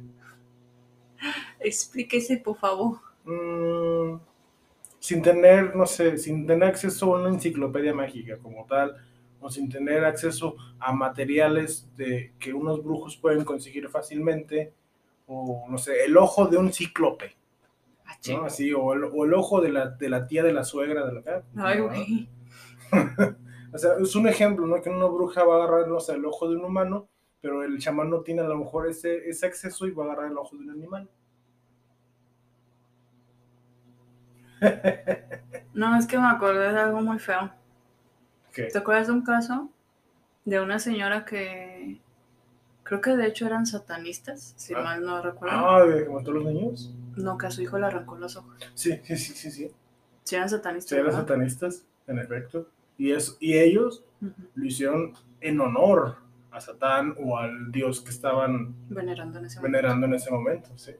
[1.60, 2.98] Explíquese, por favor.
[3.24, 4.18] Mm,
[4.98, 8.96] sin tener, no sé, sin tener acceso a una enciclopedia mágica como tal,
[9.40, 14.72] o sin tener acceso a materiales de, que unos brujos pueden conseguir fácilmente,
[15.26, 17.36] o no sé, el ojo de un cíclope,
[18.06, 18.46] Ah.
[18.46, 21.12] Así, o el, o el ojo de la, de la tía de la suegra de
[21.12, 21.46] la casa.
[21.56, 21.90] Ay, ¿no?
[23.74, 24.80] O sea, es un ejemplo, ¿no?
[24.80, 27.08] Que una bruja va a agarrar, no sé, el ojo de un humano,
[27.40, 30.30] pero el chamán no tiene a lo mejor ese, ese acceso y va a agarrar
[30.30, 31.08] el ojo de un animal.
[35.74, 37.50] No, es que me acordé de algo muy feo.
[38.52, 38.64] ¿Qué?
[38.66, 39.68] ¿Te acuerdas de un caso
[40.44, 42.00] de una señora que
[42.84, 44.82] creo que de hecho eran satanistas, si Ah.
[44.82, 45.56] mal no recuerdo?
[45.58, 46.94] Ah, ¿de que mató a los niños?
[47.16, 48.54] No, que a su hijo le arrancó los ojos.
[48.74, 49.70] Sí, sí, sí, sí, sí.
[50.22, 50.90] Si eran satanistas.
[50.90, 51.20] Sí, eran ¿verdad?
[51.22, 52.68] satanistas, en efecto.
[52.96, 54.04] Y, es, y ellos
[54.54, 56.16] lo hicieron en honor
[56.50, 59.72] a Satán o al dios que estaban Venerando en ese momento.
[59.76, 60.70] venerando en ese momento.
[60.76, 60.92] Sí.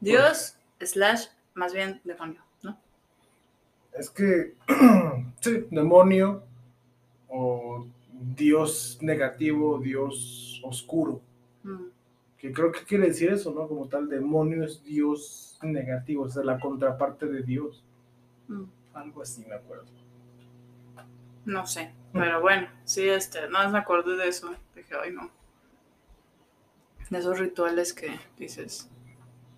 [0.00, 2.78] Dios, slash, más bien demonio, ¿no?
[3.92, 4.54] Es que,
[5.40, 6.44] sí, demonio
[7.28, 7.86] o
[8.34, 11.20] dios negativo, dios oscuro.
[11.64, 11.86] Mm.
[12.38, 13.66] Que creo que quiere decir eso, ¿no?
[13.66, 17.82] Como tal, demonio es dios negativo, o sea, la contraparte de Dios.
[18.46, 18.64] Mm.
[18.94, 19.86] Algo así, me acuerdo.
[21.46, 24.54] No sé, pero bueno, sí, este, más me acordé de eso.
[24.74, 25.32] Dije, ay, no.
[27.08, 28.90] De esos rituales que dices,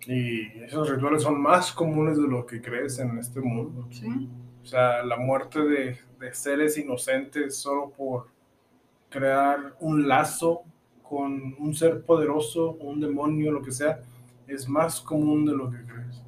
[0.05, 3.87] Y esos rituales son más comunes de lo que crees en este mundo.
[3.91, 4.29] sí,
[4.63, 8.29] O sea, la muerte de, de seres inocentes solo por
[9.09, 10.63] crear un lazo
[11.03, 14.01] con un ser poderoso, un demonio, lo que sea,
[14.47, 16.23] es más común de lo que crees.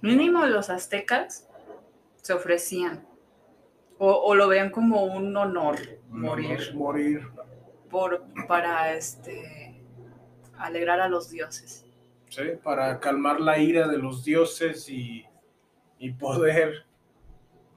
[0.00, 1.48] mínimo los aztecas
[2.22, 3.06] se ofrecían.
[3.98, 5.76] O, o lo vean como un honor
[6.10, 7.28] morir No, morir.
[7.90, 9.80] por, para este
[10.58, 11.84] alegrar a los dioses.
[12.28, 12.42] ¿sí?
[12.62, 15.24] Para calmar la ira de los dioses y,
[15.98, 16.84] y poder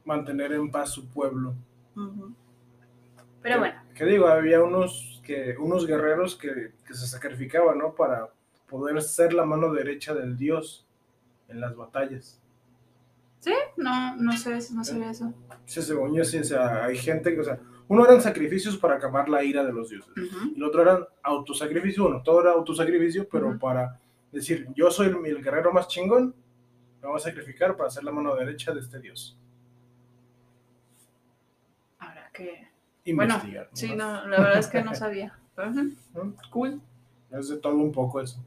[0.05, 1.53] mantener en paz su pueblo.
[3.41, 7.93] Pero Que- bueno, Que digo, había unos, que, unos guerreros que, que se sacrificaban, ¿no?
[7.95, 8.29] Para
[8.67, 10.85] poder ser la mano derecha del dios
[11.47, 12.41] en las batallas.
[13.39, 15.33] Sí, no, no sé, no sabía eso.
[15.65, 18.99] Sí, según yo, sí, o sea, hay gente que, o sea, uno eran sacrificios para
[18.99, 20.11] calmar la ira de los dioses.
[20.15, 23.99] Y el otro eran autosacrificio, bueno, todo era autosacrificio, pero para
[24.31, 26.35] decir, yo soy el, el guerrero más chingón,
[27.01, 29.37] me voy a sacrificar para ser la mano derecha de este dios.
[31.99, 32.67] Habrá que.
[33.13, 33.69] Bueno, Investigar.
[33.73, 35.35] sí, no, la verdad es que no sabía.
[36.51, 36.79] Cool.
[37.31, 38.43] Es de todo un poco eso.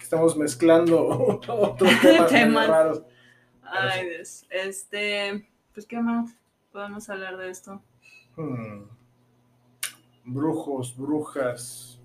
[0.00, 1.06] Estamos mezclando
[1.48, 2.68] otros temas, Temas.
[2.68, 3.02] raros.
[3.72, 4.46] Ay, Dios.
[4.50, 6.32] Este, pues, ¿qué más
[6.72, 7.80] podemos hablar de esto?
[8.36, 8.82] Hmm.
[10.24, 11.98] Brujos, brujas.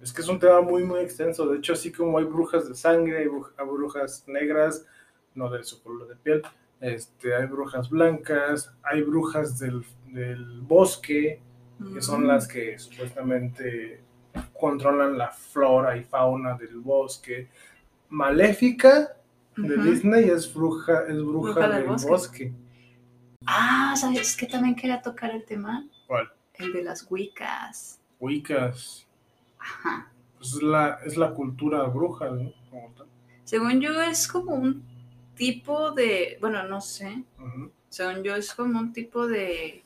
[0.00, 1.46] Es que es un tema muy, muy extenso.
[1.46, 4.84] De hecho, así como hay brujas de sangre, hay bruj- hay brujas negras,
[5.34, 6.42] no de su color de piel,
[6.80, 11.40] este, hay brujas blancas, hay brujas del, del bosque,
[11.92, 12.26] que son Mm.
[12.26, 14.00] las que supuestamente
[14.58, 17.48] controlan la flora y fauna del bosque.
[18.08, 19.16] Maléfica
[19.56, 19.76] de.
[19.82, 22.08] Disney es bruja, es bruja, Bruja del del bosque.
[22.10, 22.52] bosque.
[23.46, 25.86] Ah, ¿sabes que también quería tocar el tema?
[26.06, 26.30] ¿Cuál?
[26.54, 28.00] El de las Wiccas.
[28.18, 29.06] Wiccas.
[29.58, 30.10] Ajá.
[30.38, 32.52] Pues es la, es la cultura bruja, ¿no?
[32.70, 33.06] Como tal.
[33.44, 34.82] Según yo, es como un
[35.34, 36.38] tipo de.
[36.40, 37.24] Bueno, no sé.
[37.88, 39.82] Según yo, es como un tipo de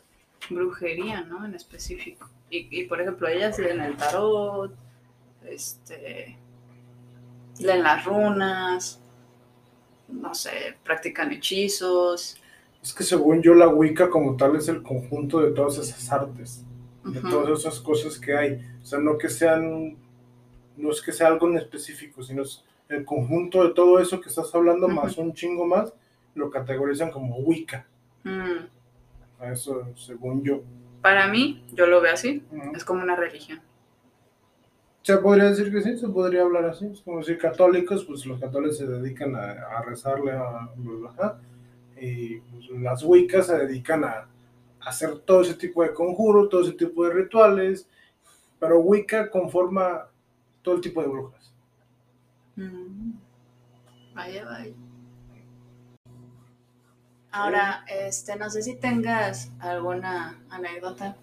[0.49, 1.45] brujería, ¿no?
[1.45, 2.29] En específico.
[2.51, 4.75] Y, y, por ejemplo, ellas leen el tarot,
[5.45, 6.37] este.
[7.61, 9.01] leen las runas,
[10.13, 12.37] no sé, practican hechizos.
[12.83, 16.65] Es que según yo la Wicca como tal es el conjunto de todas esas artes,
[17.05, 18.61] de todas esas cosas que hay.
[18.83, 19.97] O sea, no que sean,
[20.77, 24.29] no es que sea algo en específico, sino es el conjunto de todo eso que
[24.29, 25.93] estás hablando, más un chingo más,
[26.35, 27.87] lo categorizan como Wicca.
[28.25, 28.67] Mm,
[29.53, 30.63] Eso, según yo.
[31.03, 32.43] Para mí, yo lo veo así,
[32.75, 33.61] es como una religión.
[35.03, 36.87] Se podría decir que sí, se podría hablar así.
[36.87, 40.71] Es como decir católicos, pues los católicos se dedican a, a rezarle a.
[41.09, 41.41] ajá,
[42.01, 44.29] Y pues, las Wiccas se dedican a, a
[44.81, 47.89] hacer todo ese tipo de conjuros, todo ese tipo de rituales.
[48.59, 50.07] Pero Wicca conforma
[50.63, 51.53] todo el tipo de brujas.
[52.57, 53.13] Mm.
[54.15, 54.75] Vaya, vaya.
[57.33, 61.17] Ahora, este, no sé si tengas alguna anécdota,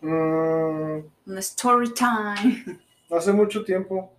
[0.00, 2.80] Mm, un story time.
[3.10, 4.12] hace mucho tiempo,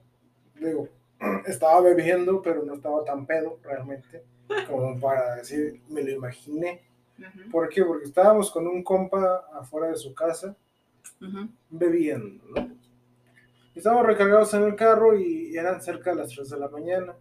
[0.56, 0.88] digo,
[1.46, 4.24] estaba bebiendo, pero no estaba tan pedo realmente,
[4.68, 6.82] como para decir, me lo imaginé.
[7.52, 7.84] ¿Por qué?
[7.84, 10.56] Porque estábamos con un compa afuera de su casa
[11.70, 12.70] bebiendo, ¿no?
[13.74, 17.16] Estábamos recargados en el carro y eran cerca de las 3 de la mañana.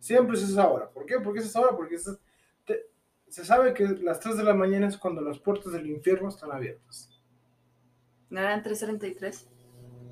[0.00, 0.88] Siempre es esa hora.
[0.88, 1.18] ¿Por qué?
[1.20, 2.18] Porque es esa hora, porque es-
[2.64, 2.86] te-
[3.28, 6.50] se sabe que las 3 de la mañana es cuando las puertas del infierno están
[6.52, 7.08] abiertas.
[8.30, 9.44] ¿No eran 3.33?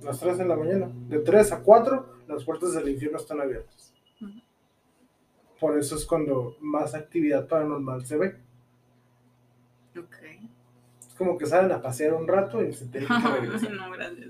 [0.03, 0.91] Las 3 de la mañana.
[1.09, 3.95] De 3 a 4, las puertas del infierno están abiertas.
[5.59, 8.37] Por eso es cuando más actividad paranormal se ve.
[9.99, 10.17] Ok.
[11.01, 13.71] Es como que salen a pasear un rato y se tienen que regresar.
[13.73, 14.29] no, gracias.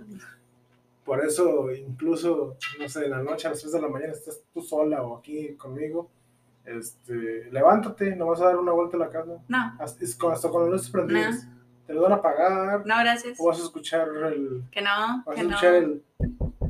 [1.05, 4.43] Por eso, incluso, no sé, en la noche a las 3 de la mañana estás
[4.53, 6.11] tú sola o aquí conmigo,
[6.65, 9.43] este, levántate, no vas a dar una vuelta a la casa.
[9.49, 11.49] No, Hasta, hasta con las luces prendidas.
[11.89, 13.41] Te lo van a pagar, no, gracias.
[13.41, 14.63] o vas a escuchar el.
[14.71, 16.05] Que no, Vas que a no, escuchar el.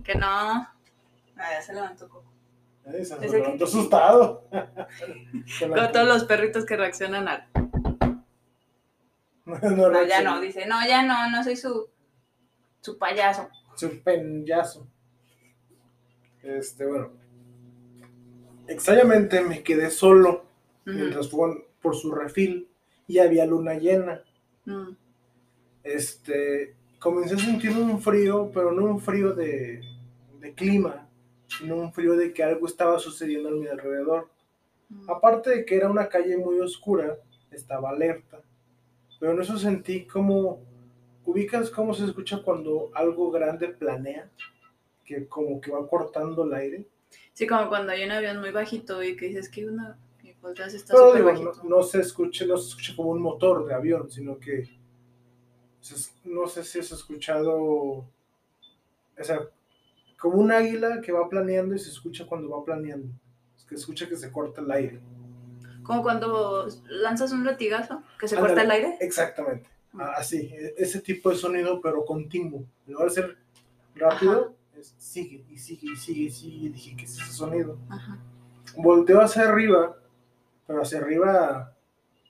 [0.04, 0.26] que no.
[0.26, 0.70] Ah,
[1.37, 2.33] ya se levantó Coco.
[2.87, 4.44] eh, se levantó que- asustado.
[5.61, 7.46] Con todos los perritos que reaccionan al...
[9.44, 9.59] no,
[9.90, 11.88] No, ya no, dice, no, ya no, no soy su,
[12.81, 13.48] su payaso.
[13.74, 14.87] Su peñazo.
[16.42, 17.11] Este, bueno.
[18.68, 20.44] Extrañamente me quedé solo
[20.85, 22.68] mientras fueron por su refil
[23.07, 24.22] y había luna llena.
[24.64, 24.90] Mm,
[25.82, 29.80] este, comencé a sentir un frío, pero no un frío de,
[30.40, 31.08] de clima,
[31.46, 34.28] sino un frío de que algo estaba sucediendo a mi alrededor.
[34.88, 35.10] mm.
[35.10, 37.16] Aparte de que era una calle muy oscura,
[37.50, 38.40] estaba alerta,
[39.18, 40.60] pero en eso sentí como,
[41.24, 44.30] ubicas cómo se escucha cuando algo grande planea,
[45.04, 46.86] que como que va cortando el aire.
[47.32, 49.98] Sí, como cuando hay un avión muy bajito y que dices que una...
[50.22, 53.66] Y volteas está Pero digo, no, no se escucha, no se escucha como un motor
[53.66, 54.77] de avión, sino que
[56.24, 58.05] no sé si has escuchado, o
[59.20, 59.40] sea,
[60.18, 63.09] como un águila que va planeando y se escucha cuando va planeando.
[63.57, 65.01] Es que escucha que se corta el aire.
[65.83, 68.55] Como cuando lanzas un latigazo, que se Ándale.
[68.55, 68.96] corta el aire.
[69.01, 69.68] Exactamente.
[70.16, 72.64] Así, e- ese tipo de sonido, pero continuo.
[72.87, 73.38] En lugar de ser
[73.94, 76.57] rápido, es- sigue y sigue y sigue y sigue.
[76.66, 77.79] Y dije, ¿qué es ese sonido?
[77.88, 78.18] Ajá.
[78.77, 79.96] Volteo hacia arriba,
[80.66, 81.74] pero hacia arriba,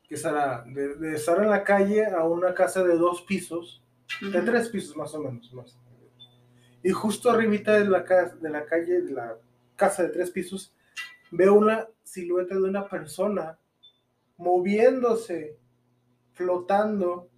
[0.09, 0.65] que será?
[0.67, 3.83] De, de estar en la calle a una casa de dos pisos,
[4.21, 5.53] de tres pisos más o menos.
[5.53, 5.79] Más.
[6.83, 9.37] Y justo arribita de la, de la calle, de la
[9.77, 10.75] casa de tres pisos,
[11.31, 13.59] veo una silueta de una persona
[14.39, 15.59] moviéndose,
[16.33, 17.29] flotando.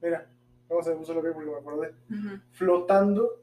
[0.00, 0.30] Mira,
[0.68, 1.94] vamos a ver porque me acordé
[2.52, 3.42] flotando.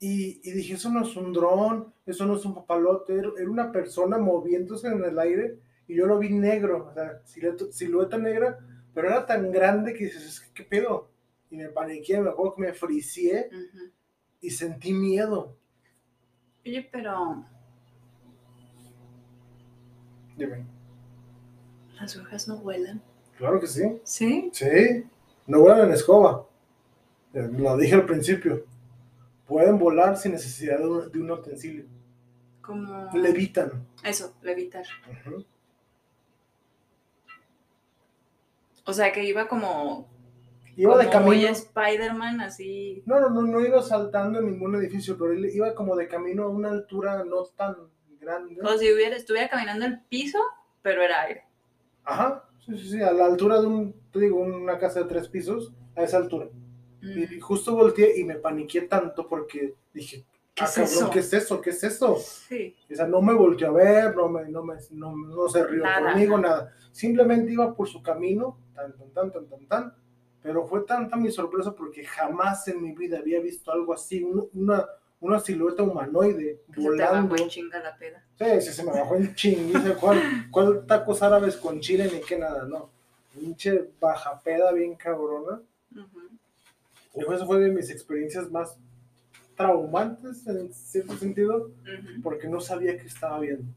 [0.00, 3.70] Y, y dije, eso no es un dron, eso no es un papalote, era una
[3.72, 8.58] persona moviéndose en el aire y yo lo vi negro, o sea, silueta, silueta negra,
[8.94, 11.08] pero era tan grande que dices, "Es que, ¿qué pedo?
[11.50, 13.48] Y me paniqué, me acuerdo que me fricié
[14.40, 15.56] y sentí miedo.
[16.64, 17.44] Oye, pero
[20.36, 20.64] Dime,
[22.00, 23.00] las brujas no vuelan.
[23.38, 24.50] claro que sí, ¿Sí?
[24.52, 25.04] sí,
[25.46, 26.46] no vuelan en escoba,
[27.32, 28.64] lo dije al principio,
[29.46, 31.84] pueden volar sin necesidad de un, de un utensilio,
[32.62, 33.10] Como...
[33.14, 33.86] levitan.
[34.02, 34.84] Eso, levitar.
[35.26, 35.44] Ujú.
[38.84, 40.12] O sea, que iba como...
[40.76, 41.48] Iba de como camino.
[41.48, 43.02] Spider-Man, así...
[43.06, 46.44] No, no, no, no iba saltando en ningún edificio, pero él iba como de camino
[46.44, 47.76] a una altura no tan
[48.20, 48.56] grande.
[48.56, 50.38] Como si hubiera, estuviera caminando el piso,
[50.82, 51.44] pero era aire.
[52.04, 55.28] Ajá, sí, sí, sí, a la altura de un, te digo, una casa de tres
[55.28, 56.48] pisos, a esa altura.
[57.00, 57.22] Mm.
[57.34, 60.24] Y justo volteé y me paniqué tanto porque dije,
[60.54, 61.10] ¿Qué ah, es cabrón, eso?
[61.10, 61.60] ¿qué es eso?
[61.60, 62.16] ¿Qué es eso?
[62.20, 62.76] Sí.
[62.92, 65.82] O sea, no me volteó a ver, no, me, no, me, no, no se rió
[65.82, 66.12] Nada.
[66.12, 66.72] conmigo, nada.
[66.92, 69.94] Simplemente iba por su camino, tan, tan, tan, tan, tan, tan.
[70.42, 74.48] Pero fue tanta mi sorpresa porque jamás en mi vida había visto algo así, un-
[74.54, 74.86] una,
[75.20, 77.36] una silueta humanoide Que se te bajó volando.
[77.36, 78.22] en chinga la peda.
[78.38, 79.96] Sí, sí, se me bajó en chinguiza.
[79.96, 80.20] ¿Cuál,
[80.52, 82.64] ¿Cuál tacos árabes con chile ni qué nada?
[82.64, 82.90] No.
[83.34, 85.60] Pinche bajapeda bien cabrona.
[85.96, 86.20] Ujú.
[87.16, 88.76] Y esa fue de mis experiencias más
[89.56, 91.70] traumantes en cierto sentido
[92.22, 93.72] porque no sabía qué estaba viendo.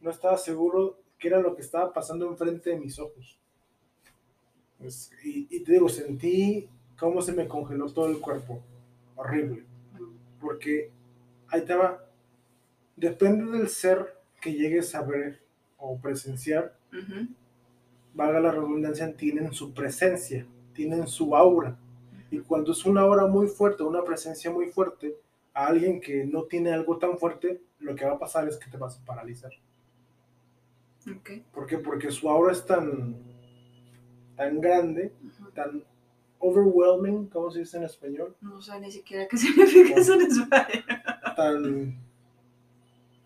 [0.00, 3.38] No estaba seguro qué era lo que estaba pasando enfrente de mis ojos.
[4.78, 6.68] Pues, y, y te digo, sentí
[6.98, 8.62] cómo se me congeló todo el cuerpo.
[9.16, 9.64] Horrible.
[10.40, 10.90] Porque
[11.48, 12.04] ahí va.
[12.96, 15.42] Depende del ser que llegues a ver
[15.78, 17.28] o presenciar, Ujú.
[18.14, 21.76] valga la redundancia, tienen su presencia, tienen su aura.
[22.30, 25.16] Y cuando es una aura muy fuerte, una presencia muy fuerte,
[25.54, 28.70] a alguien que no tiene algo tan fuerte, lo que va a pasar es que
[28.70, 29.52] te vas a paralizar.
[31.08, 31.30] Ok.
[31.52, 31.78] ¿Por qué?
[31.78, 33.16] Porque su aura es tan,
[34.36, 35.14] tan grande,
[35.54, 35.84] tan
[36.38, 38.36] overwhelming, ¿cómo se dice en español?
[38.40, 40.84] No sé ni siquiera qué significa eso en español.
[41.36, 42.06] Tan...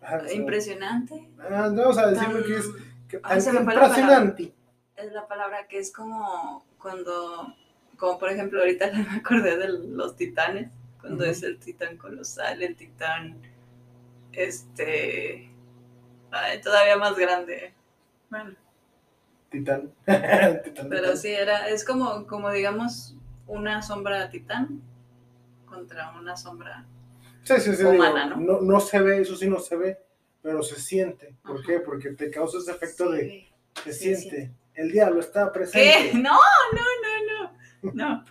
[0.33, 1.29] Impresionante.
[1.39, 2.65] Ah, vamos a decirlo Tan- que es
[3.07, 4.53] que, Ay, tan se me fue la impresionante.
[4.95, 7.53] Es la palabra que es como cuando,
[8.01, 12.75] como por ejemplo ahorita me acordé de los titanes, cuando es el titán colosal, el
[12.75, 13.37] titán,
[14.31, 15.51] este,
[16.31, 17.73] ay, todavía más grande.
[18.29, 18.55] Bueno,
[19.49, 19.91] Titán.
[20.05, 21.17] Titán, pero titán.
[21.17, 23.15] sí, era, es como, como digamos,
[23.47, 24.81] una sombra titán
[25.65, 26.85] contra una sombra.
[27.43, 28.61] Sí, sí, sí, humana, digo, ¿no?
[28.61, 28.79] ¿no?
[28.79, 29.99] se ve, eso sí no se ve,
[30.41, 31.35] pero se siente.
[31.43, 31.63] ¿Por Ajá.
[31.67, 31.79] qué?
[31.81, 33.47] Porque te causa ese efecto de
[33.83, 34.51] se siente.
[34.73, 35.59] El diablo está ¿Qué?
[35.59, 36.11] presente.
[36.13, 37.00] No, no, no,
[37.93, 38.23] no.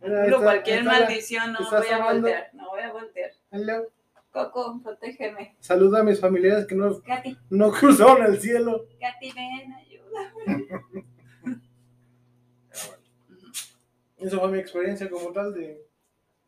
[0.00, 3.30] Está- cualquier maldición, no voy a voltear, no voy a voltear.
[3.50, 3.90] Hello.
[4.30, 5.56] Coco, protégeme.
[5.60, 8.84] Saluda a mis familiares que no, Katy, no cruzaron el cielo.
[9.00, 10.32] Katy, ven, ayuda.
[14.18, 15.86] Esa fue mi experiencia como tal de,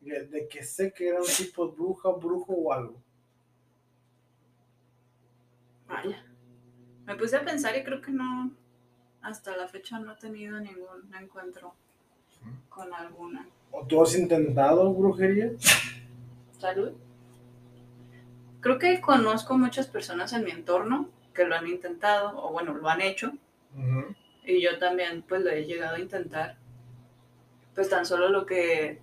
[0.01, 3.01] de, de que sé que era un tipo de bruja, brujo o algo.
[5.87, 6.23] Vaya.
[7.05, 8.51] Me puse a pensar y creo que no,
[9.21, 11.75] hasta la fecha no he tenido ningún encuentro
[12.69, 13.47] con alguna.
[13.71, 15.51] ¿O tú has intentado brujería?
[16.57, 16.91] Salud.
[18.61, 22.89] Creo que conozco muchas personas en mi entorno que lo han intentado, o bueno, lo
[22.89, 23.31] han hecho,
[24.43, 26.57] y yo también pues lo he llegado a intentar.
[27.75, 28.99] Pues tan solo lo que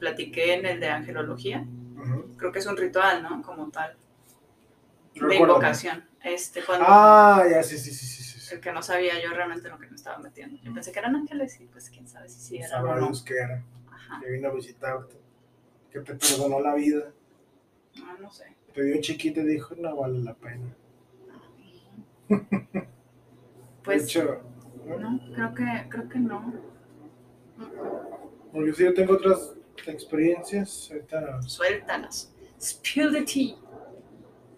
[0.00, 1.64] platiqué en el de angelología,
[2.36, 3.42] creo que es un ritual, ¿no?
[3.42, 3.92] Como tal,
[5.14, 5.36] de Recuérdame.
[5.52, 6.04] invocación.
[6.24, 8.27] Este, cuando Ah, ya, sí, sí, sí, sí.
[8.48, 8.54] Sí.
[8.56, 10.56] el que no sabía yo realmente lo que me estaba metiendo.
[10.62, 13.06] Yo pensé que eran ángeles y pues quién sabe si sí eran Sabrá o no.
[13.06, 13.62] Dios qué era.
[13.90, 15.16] Ajá, Que vino a visitarte.
[15.92, 17.12] Que te perdonó la vida.
[17.96, 18.54] no, no sé.
[18.74, 20.74] Te vio chiquita y dijo, no vale la pena.
[22.28, 22.88] de
[23.82, 24.42] Pues hecho,
[24.86, 24.98] ¿no?
[24.98, 26.52] no, creo que, creo que no.
[28.52, 29.54] porque si yo tengo otras
[29.86, 32.32] experiencias, ahorita, Suéltalas.
[32.60, 33.56] Spill the tea.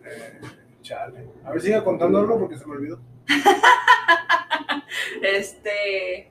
[0.05, 0.41] eh,
[0.83, 1.29] chale.
[1.45, 3.01] A ver, siga contándolo porque se me olvidó.
[5.23, 6.31] Este.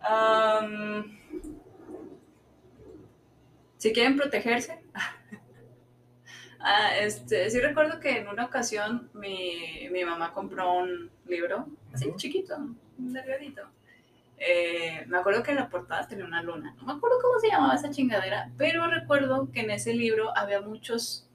[0.00, 1.18] am,
[3.76, 4.80] si quieren protegerse.
[6.60, 12.12] Ah, este, sí recuerdo que en una ocasión mi, mi mamá compró un libro, así
[12.16, 13.62] chiquito, un delgadito.
[14.38, 16.74] Eh, me acuerdo que en la portada tenía una luna.
[16.78, 20.60] No me acuerdo cómo se llamaba esa chingadera, pero recuerdo que en ese libro había
[20.60, 21.28] muchos,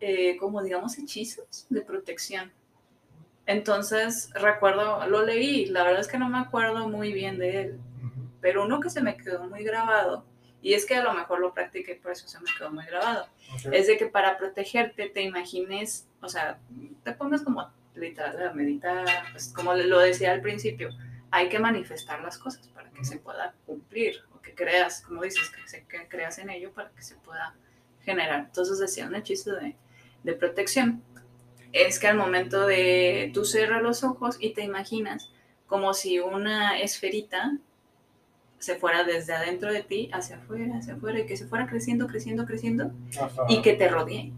[0.00, 2.52] eh, como digamos, hechizos de protección.
[3.46, 7.80] Entonces, recuerdo, lo leí, la verdad es que no me acuerdo muy bien de él,
[8.40, 10.24] pero uno que se me quedó muy grabado,
[10.62, 13.26] y es que a lo mejor lo practiqué, por eso se me quedó muy grabado,
[13.72, 16.58] es de que para protegerte te imagines, o sea,
[17.04, 20.90] te pongas como literal a meditar, pues como lo decía al principio,
[21.30, 25.48] hay que manifestar las cosas para que se pueda cumplir, o que creas, como dices,
[25.50, 27.54] que, se- que creas en ello para que se pueda
[28.04, 28.40] generar.
[28.40, 29.76] Entonces decía un hechizo de,
[30.24, 31.02] de protección.
[31.84, 35.30] Es que al momento de tú cerras los ojos y te imaginas
[35.66, 37.58] como si una esferita
[38.58, 42.06] se fuera desde adentro de ti hacia afuera, hacia afuera, y que se fuera creciendo,
[42.06, 43.42] creciendo, creciendo, Ajá.
[43.48, 44.32] y que te rodee.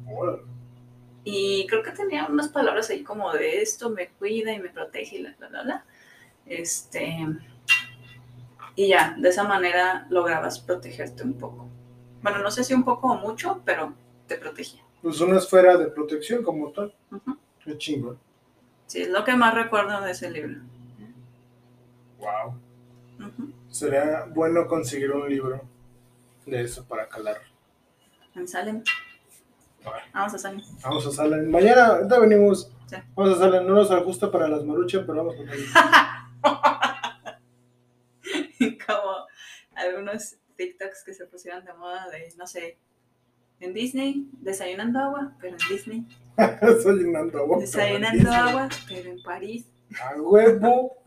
[1.23, 5.17] Y creo que tenía unas palabras ahí como de esto me cuida y me protege
[5.17, 5.85] y la, bla, bla, bla.
[6.47, 7.27] Este,
[8.75, 11.69] y ya, de esa manera lograbas protegerte un poco.
[12.23, 13.95] Bueno, no sé si un poco o mucho, pero
[14.27, 14.83] te protegía.
[15.03, 16.95] Pues una esfera de protección como tal.
[17.11, 17.37] Ujú.
[17.65, 18.19] Qué chingón.
[18.87, 20.61] Sí, es lo que más recuerdo de ese libro.
[22.19, 22.55] Wow.
[23.71, 25.61] Sería bueno conseguir un libro
[26.47, 27.39] de eso para calar.
[28.35, 28.83] En Salem.
[30.13, 30.63] Vamos a Salem.
[30.83, 31.51] Vamos a Salen.
[31.51, 32.73] Mañana, ahorita venimos.
[32.87, 32.97] Sí.
[33.15, 33.67] Vamos a Salen.
[33.67, 35.67] No nos ajusta para las maruchas, pero vamos a Salen.
[38.87, 39.27] como
[39.75, 42.79] algunos TikToks que se pusieron de moda de, no sé,
[43.61, 46.07] en Disney, desayunando agua, pero en Disney.
[46.63, 47.59] Desayunando agua.
[47.59, 49.67] Desayunando agua, pero en París.
[50.01, 51.03] A huevo.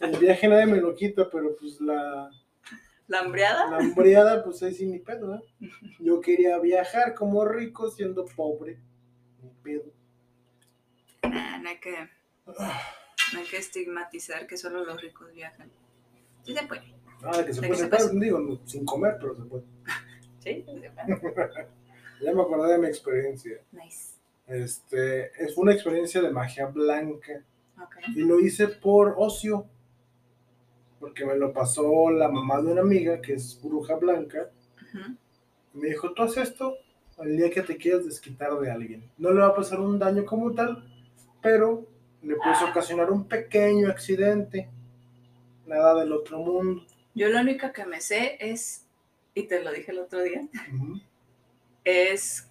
[0.00, 2.30] El viaje nadie me lo quita, pero pues la,
[3.06, 3.70] ¿La hambreada?
[3.70, 5.40] La hambreada, pues ahí sí ni pedo, ¿eh?
[6.00, 8.78] Yo quería viajar como rico siendo pobre.
[9.42, 9.92] Ni pedo.
[11.22, 11.96] Nah, no hay que,
[12.46, 15.70] no hay que estigmatizar que solo los ricos viajan.
[16.44, 16.94] Sí se puede.
[17.22, 19.64] Ah, que se ¿De puede, qué se puede, digo, sin comer, pero se puede.
[20.40, 21.68] Sí se puede.
[22.24, 23.60] Ya me acordé de mi experiencia.
[23.72, 24.14] Nice.
[24.46, 27.42] Este, es una experiencia de magia blanca.
[28.14, 29.66] Y lo hice por ocio.
[31.00, 34.50] Porque me lo pasó la mamá de una amiga que es bruja blanca.
[35.72, 36.76] Me dijo, tú haces esto
[37.18, 39.10] el día que te quieras desquitar de alguien.
[39.18, 40.84] No le va a pasar un daño como tal,
[41.42, 41.86] pero
[42.22, 44.70] le puedes ocasionar un pequeño accidente.
[45.66, 46.84] Nada del otro mundo.
[47.14, 48.86] Yo lo único que me sé es,
[49.34, 51.00] y te lo dije el otro día, Ujú.
[51.84, 52.48] Es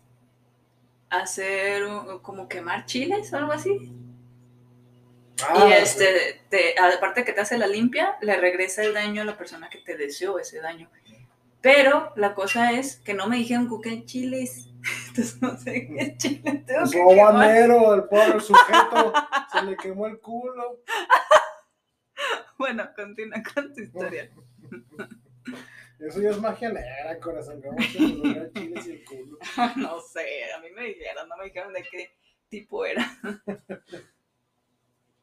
[1.09, 3.91] hacer un- como quemar chiles o algo así.
[5.49, 9.25] Ah, y este, te, aparte que te hace la limpia, le regresa el daño a
[9.25, 10.89] la persona que te deseó ese daño.
[11.61, 14.69] Pero la cosa es que no me dijeron qué chiles.
[15.09, 19.13] Entonces no sé qué chile tengo Pues que habanero, el pobre sujeto,
[19.51, 20.79] se le quemó el culo.
[22.57, 24.29] Bueno, continúa con tu historia.
[26.07, 27.61] Eso ya es magia negra, corazón.
[27.63, 29.37] Vamos a chiles y el culo.
[29.77, 32.11] No sé, a mí me dijeron, no me dijeron de qué
[32.49, 33.05] tipo era.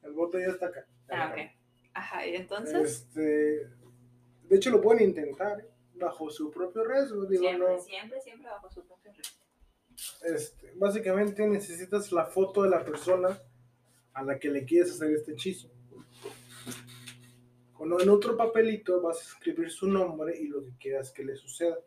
[0.03, 0.87] El bote ya está acá.
[1.11, 1.39] Ah, ok.
[1.93, 7.27] Ajá, y entonces, Este, de hecho, lo pueden intentar bajo su propio riesgo.
[7.27, 9.45] Digo, siempre, no, siempre, siempre bajo su propio riesgo.
[10.23, 13.39] este, básicamente necesitas la foto de la persona
[14.15, 15.71] a la que le quieres hacer este hechizo.
[17.83, 21.79] En otro papelito vas a escribir su nombre y lo que quieras que le suceda.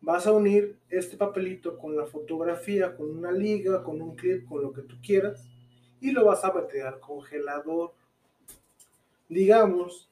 [0.00, 4.62] Vas a unir este papelito con la fotografía, con una liga, con un clip, con
[4.62, 5.44] lo que tú quieras,
[6.00, 7.92] y lo vas a meter al congelador.
[9.28, 10.08] Digamos,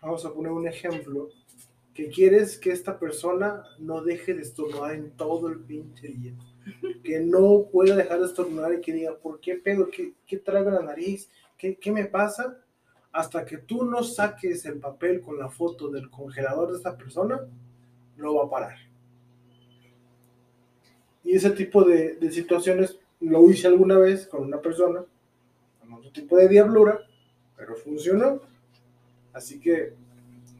[0.00, 1.30] vamos a poner un ejemplo,
[1.92, 6.34] que quieres que esta persona no deje de estornudar en todo el pinche día.
[7.02, 9.88] Que no pueda dejar de estornudar y que diga, ¿por qué pedo?
[9.90, 11.28] ¿Qué, qué traigo en la nariz?
[11.58, 12.62] ¿Qué, ¿Qué me pasa?
[13.12, 17.40] Hasta que tú no saques el papel con la foto del congelador de esta persona,
[18.16, 18.76] no va a parar.
[21.24, 25.04] Y ese tipo de, situaciones lo hice alguna vez con una persona,
[25.80, 27.00] con otro tipo de diablura,
[27.56, 28.40] pero funcionó.
[29.32, 29.94] Así que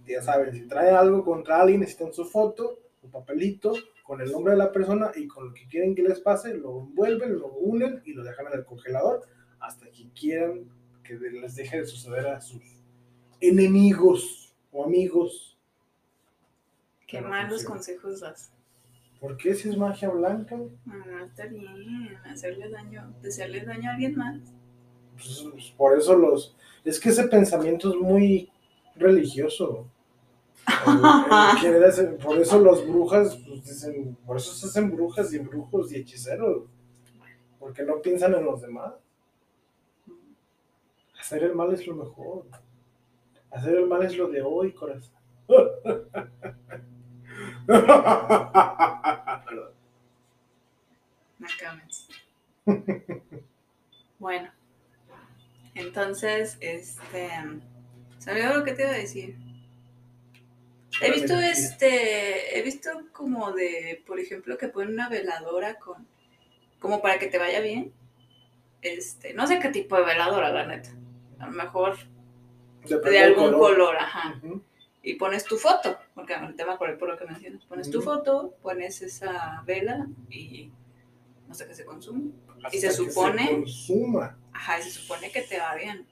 [0.07, 3.75] ya saben, si trae algo contra alguien, necesitan su foto, un papelito
[4.05, 6.81] con el nombre de la persona y con lo que quieren que les pase, lo
[6.81, 9.23] envuelven, lo unen y lo dejan en el congelador
[9.61, 10.65] hasta que quieran
[11.19, 12.63] que les deje de suceder a sus
[13.41, 15.57] enemigos o amigos.
[17.07, 18.53] Qué malos consejos das.
[19.21, 20.57] ¿Por qué si es magia blanca?
[20.87, 24.41] No, está bien, hacerle daño, desearle daño a alguien más.
[25.15, 26.57] Pues, pues, por eso los...
[26.85, 28.51] Es que ese pensamiento es muy
[28.97, 29.87] religioso.
[30.87, 35.33] El- el querer hacer- por eso los brujas, pues, dicen, por eso se hacen brujas
[35.35, 36.63] y brujos y hechiceros.
[37.59, 38.95] Porque no piensan en los demás.
[41.21, 42.47] Hacer el mal es lo mejor.
[43.51, 45.13] Hacer el mal es lo de hoy, corazón.
[47.67, 49.75] Perdón.
[54.19, 54.51] Bueno,
[55.75, 57.29] entonces, este.
[58.19, 59.37] ¿Se me olvidó lo que te iba a decir?
[61.03, 62.59] He visto este.
[62.59, 66.07] He visto como de, por ejemplo, que ponen una veladora con.
[66.79, 67.93] como para que te vaya bien.
[68.81, 70.91] Este, no sé qué tipo de veladora, la neta.
[71.41, 71.97] A lo mejor
[72.83, 74.41] Depende de algún color, ajá.
[75.03, 78.55] Y pones tu foto, porque ahorita me acordé por lo que mencionas, pones tu foto,
[78.63, 80.71] pones esa vela y
[81.49, 82.31] no sé qué se consume.
[82.63, 84.37] Hasta se que supone- consuma.
[84.53, 86.07] Ajá, y se supone que te va bien.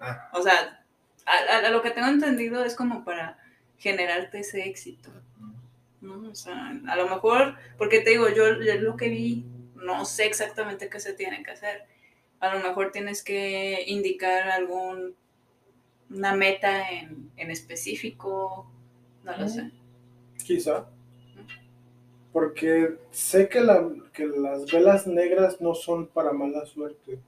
[0.00, 0.28] Ah.
[0.32, 0.84] O sea,
[1.26, 3.38] a, a- a lo que tengo entendido es como para
[3.76, 5.10] generarte ese éxito.
[6.00, 6.28] ¿no?
[6.30, 10.26] O sea, a lo mejor, porque te digo, yo, yo lo que vi, no sé
[10.26, 11.86] exactamente qué se tiene que hacer.
[12.40, 15.14] A lo mejor tienes que indicar algún
[16.10, 18.70] una meta en, en específico,
[19.24, 19.70] no lo sé.
[20.44, 20.86] Quizá.
[22.32, 27.18] Porque sé que, la, que las velas negras no son para mala suerte.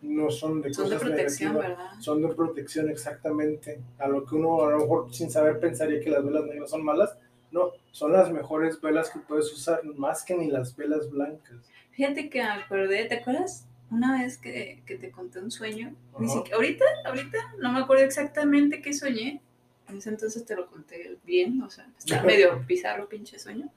[0.00, 1.78] No son de Son de cosas protección, negativas.
[1.78, 2.00] ¿verdad?
[2.00, 3.80] Son de protección exactamente.
[3.98, 6.84] A lo que uno a lo mejor sin saber pensaría que las velas negras son
[6.84, 7.16] malas.
[7.50, 11.56] No, son las mejores velas que puedes usar, más que ni las velas blancas.
[11.92, 13.66] Fíjate que acordé, ¿te acuerdas?
[13.90, 18.04] Una vez que, que te conté un sueño, ni siquiera, ahorita, ahorita no me acuerdo
[18.04, 19.40] exactamente qué soñé.
[19.88, 23.70] En ese entonces te lo conté bien, o sea, estaba medio bizarro pinche sueño.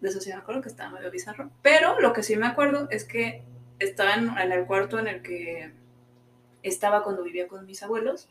[0.00, 1.50] De eso sí me acuerdo que estaba medio bizarro.
[1.62, 3.42] Pero lo que sí me acuerdo es que
[3.78, 5.70] estaba en, en el cuarto en el que
[6.64, 8.28] estaba cuando vivía con mis abuelos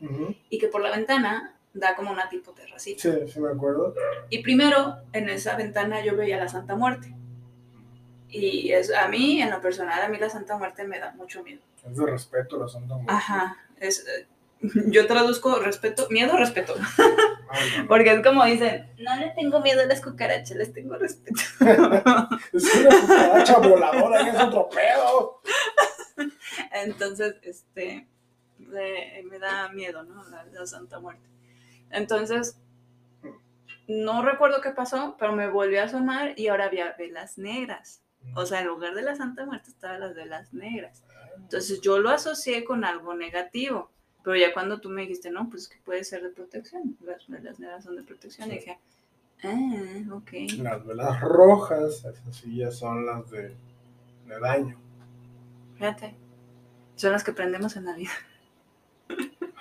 [0.50, 3.02] y que por la ventana da como una tipo terracita.
[3.02, 3.94] Sí, sí me acuerdo.
[4.28, 7.14] Y primero, en esa ventana yo veía la Santa Muerte.
[8.32, 11.42] Y es, a mí, en lo personal, a mí la Santa Muerte me da mucho
[11.42, 11.60] miedo.
[11.86, 13.12] Es de respeto la Santa Muerte.
[13.12, 14.26] Ajá, es, eh,
[14.86, 16.74] yo traduzco respeto, miedo, respeto.
[17.50, 17.88] Ay, no.
[17.88, 21.40] Porque es como dicen, no le tengo miedo a las cucarachas, les tengo respeto.
[22.52, 25.40] Es una cucaracha voladora, que es otro pedo.
[26.72, 28.06] Entonces, este,
[28.58, 30.24] me da miedo, ¿no?
[30.30, 31.28] La, la Santa Muerte.
[31.90, 32.56] Entonces,
[33.88, 38.01] no recuerdo qué pasó, pero me volvió a sonar y ahora había velas negras.
[38.34, 41.02] O sea, en lugar de la Santa Muerte estaban las velas negras.
[41.36, 43.90] Entonces yo lo asocié con algo negativo.
[44.24, 46.96] Pero ya cuando tú me dijiste, no, pues que puede ser de protección.
[47.04, 48.50] Las velas negras son de protección.
[48.50, 48.78] Y dije,
[49.42, 50.30] ah, ok.
[50.58, 53.48] Las velas rojas, esas sí ya son las de,
[54.26, 54.78] de daño.
[55.74, 56.14] Fíjate.
[56.94, 58.12] Son las que prendemos en Navidad.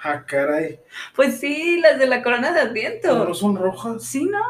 [0.04, 0.80] Ah, caray.
[1.16, 3.34] Pues sí, las de la corona de ¿No Adviento.
[3.36, 4.04] son rojas?
[4.04, 4.42] Sí, ¿no?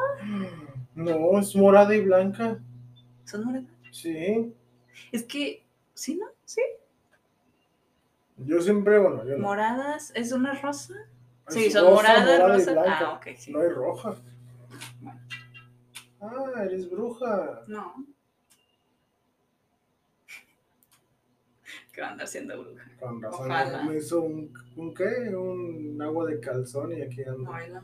[0.95, 2.57] No, es morada y blanca.
[3.25, 3.67] Son moradas.
[3.91, 4.53] Sí.
[5.11, 5.63] Es que,
[5.93, 6.27] sí, ¿no?
[6.45, 6.61] Sí.
[8.37, 9.43] Yo siempre, bueno, yo no.
[9.43, 10.95] Moradas, ¿es una rosa?
[11.47, 12.71] Es Sí, son rosa, moradas, morada y rosa.
[12.71, 12.99] blanca.
[13.01, 13.51] Ah, ok, sí.
[13.51, 14.15] No hay roja.
[14.99, 15.19] Bueno.
[16.21, 17.61] Ah, eres bruja.
[17.67, 18.05] No.
[21.91, 22.83] Que va a andar siendo bruja.
[22.99, 23.41] Con razón.
[23.41, 23.83] Ojalá.
[23.83, 25.03] Me hizo un, un qué?
[25.35, 27.49] Un agua de calzón y aquí ando.
[27.51, 27.81] Oílo.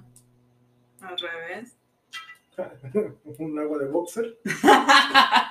[1.01, 1.76] Al revés.
[3.39, 4.38] un agua de boxer.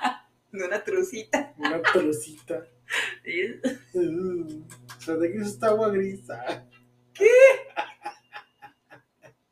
[0.51, 1.53] De una trucita.
[1.57, 2.65] Una trocita.
[3.23, 3.59] ¿Sí?
[3.93, 4.63] Uh,
[4.97, 6.21] o sea, ¿de qué es esta agua gris?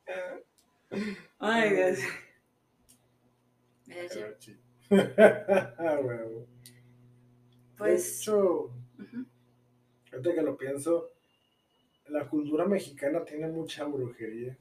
[0.08, 0.38] Ah.
[1.38, 1.98] Ay, Dios.
[4.90, 6.40] Ah, huevo.
[6.40, 6.46] de
[7.76, 8.20] Pues.
[8.20, 8.70] hecho,
[10.12, 11.12] ahorita que lo pienso,
[12.08, 14.56] la cultura mexicana tiene mucha brujería.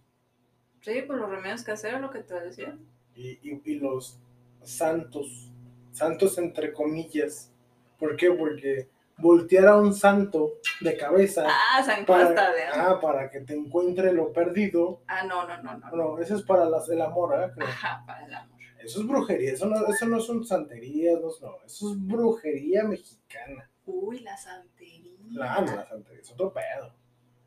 [0.82, 2.78] Sí, por los remedios caseros, lo que te decía.
[3.16, 4.20] Y, y, y los
[4.64, 5.52] santos,
[5.96, 7.52] santos entre comillas.
[7.98, 8.32] ¿Por qué?
[8.32, 12.64] Porque voltear a un santo de cabeza Ah, San Costa de.
[12.74, 15.02] ah, para que te encuentre lo perdido.
[15.08, 15.92] Ah, no, no, no, no.
[15.92, 17.52] No, eso es para las, el amor, ¿ah?
[17.56, 17.68] Creo.
[17.68, 18.60] Ajá, para el amor.
[18.84, 23.68] Eso es brujería, eso no, eso no son santerías, no, no, eso es brujería mexicana.
[23.86, 25.14] Uy, la santería.
[25.34, 26.94] Claro, la santería es otro pedo.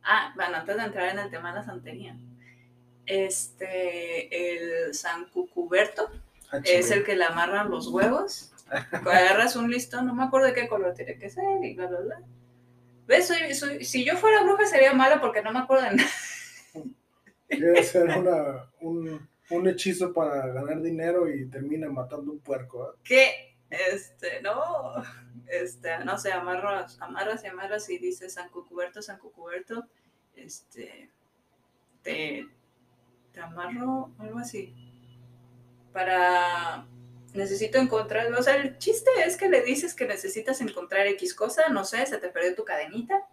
[0.02, 2.16] Ah, bueno, antes de entrar en el tema de la santería.
[3.06, 4.52] Este,
[4.88, 6.10] el San Cucuberto
[6.52, 8.52] Ah, es el que le amarran los huevos.
[8.92, 12.00] Agarras un listón, no me acuerdo de qué color tiene que ser y bla, bla,
[12.00, 12.22] bla.
[13.06, 13.26] ¿Ves?
[13.28, 16.10] Soy- soy- si yo fuera bruja sería mala porque no me acuerdo de nada.
[17.80, 22.82] Hacer una, un, un hechizo para ganar dinero y termina matando un puerco.
[22.84, 22.94] ¿ah?
[23.02, 24.94] Que, este, no,
[25.46, 29.86] este, no sé, amarras, amarras y amarras y dices San Cucuberto, San Cucuberto,
[30.36, 31.10] este,
[32.02, 32.46] te,
[33.32, 34.87] te amarro, algo así,
[35.98, 36.86] para,
[37.34, 41.70] necesito encontrar, o sea, el chiste es que le dices que necesitas encontrar X cosa,
[41.70, 43.26] no sé, se te perdió tu cadenita,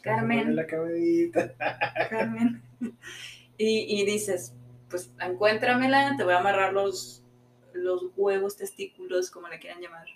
[0.00, 0.54] Carmen.
[0.54, 1.54] la cabellita.
[2.08, 2.62] Carmen,
[3.58, 4.54] y, y dices,
[4.88, 7.24] pues encuéntramela, te voy a amarrar los,
[7.72, 10.06] los huevos, testículos, como le quieran llamar.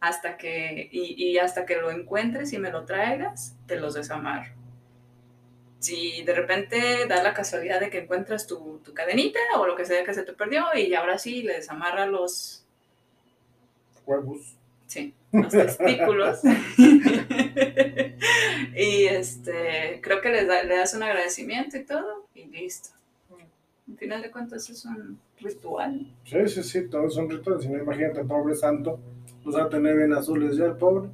[0.00, 4.52] Hasta que, y, y hasta que lo encuentres y me lo traigas, te los desamarro.
[5.82, 9.84] Si de repente da la casualidad de que encuentras tu, tu cadenita o lo que
[9.84, 12.64] sea que se te perdió y ahora sí le desamarra los,
[14.06, 14.54] Huevos.
[14.86, 16.40] Sí, los testículos.
[18.76, 22.90] y este, creo que les da- le das un agradecimiento y todo, y listo.
[23.90, 26.06] Al final de cuentas es un ritual.
[26.24, 27.64] Sí, sí, sí, todos son rituales.
[27.64, 28.98] Si no, imagínate, pobre santo,
[29.44, 31.10] los va a tener bien azules ya el pobre.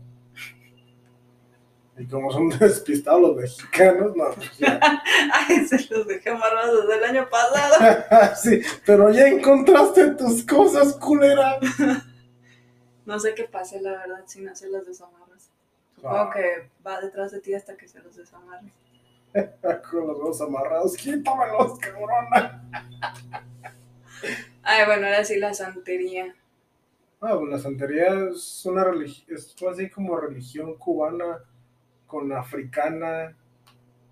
[1.99, 4.81] Y como son despistados los mexicanos, no, pues ya.
[5.33, 8.35] Ay, se los dejé amarrados desde el año pasado.
[8.43, 11.59] sí, pero ya encontraste tus cosas, culera.
[13.05, 15.51] No sé qué pase, la verdad, si no se los desamarras.
[15.97, 16.31] Supongo Ah.
[16.33, 18.73] que va detrás de ti hasta que se los desamarres.
[19.91, 22.63] Con los dos amarrados, quítamelos, cabrona.
[24.63, 26.35] Ay, bueno, ahora sí la santería.
[27.21, 31.39] Ah, pues la santería es una religión, es así como religión cubana
[32.09, 33.37] con africana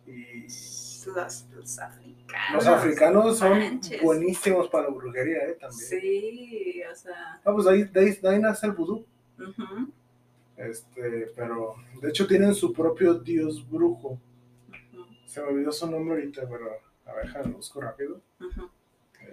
[0.07, 2.55] y Los, los africanos.
[2.55, 4.01] los africanos son manches.
[4.03, 5.57] buenísimos para la brujería, ¿eh?
[5.61, 5.89] También.
[5.89, 7.41] Sí, o sea.
[7.45, 9.05] Ah, pues ahí, de ahí, de ahí nace el vudú.
[9.39, 9.91] ujú,
[10.57, 14.21] Este, pero de hecho tienen su propio dios brujo.
[15.27, 16.67] Se me olvidó su nombre ahorita, pero
[17.07, 18.21] a ver, déjame, lo busco rápido.
[18.41, 18.71] ujú.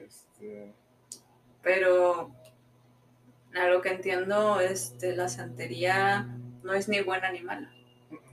[0.05, 0.73] Este,
[1.61, 2.31] Pero
[3.55, 6.27] a lo que entiendo, este, la santería
[6.63, 7.71] no es ni buena ni mala.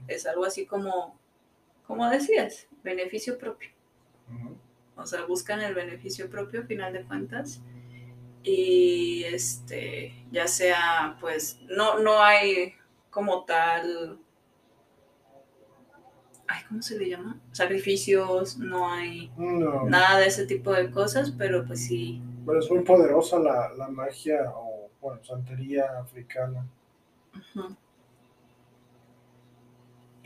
[0.07, 1.17] Es algo así como,
[1.85, 3.69] como decías, beneficio propio.
[4.95, 7.61] O sea, buscan el beneficio propio, final de cuentas.
[8.43, 12.73] Y este, ya sea, pues, no, no hay
[13.09, 14.19] como tal.
[16.47, 17.39] Ay, ¿cómo se le llama?
[17.51, 22.21] Sacrificios, no hay No, nada de ese tipo de cosas, pero pues sí.
[22.45, 26.67] pero es muy poderosa la, la magia o, bueno, santería africana.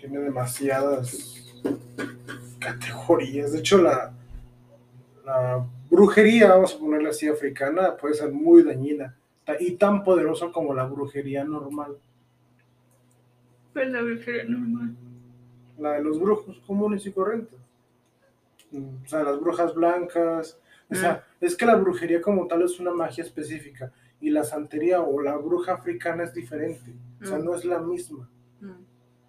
[0.08, 1.44] Tiene demasiadas
[2.60, 3.52] categorías.
[3.54, 4.14] De hecho, la,
[5.26, 9.16] la brujería, vamos a ponerla así, africana, puede ser muy dañina
[9.60, 11.98] y tan poderosa como la brujería normal.
[13.74, 14.96] Pues la brujería normal.
[15.80, 17.60] La de los brujos comunes y corrientes.
[18.72, 20.60] Mm, O sea, las brujas blancas.
[20.92, 23.92] O sea, es que la brujería como tal es una magia específica
[24.22, 26.94] y la santería o la bruja africana es diferente.
[27.22, 27.46] O sea, Mm.
[27.46, 28.30] no es la misma.
[28.62, 28.68] U-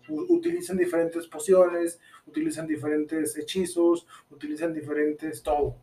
[0.09, 5.77] utilizan diferentes pociones, utilizan diferentes hechizos, utilizan diferentes todo.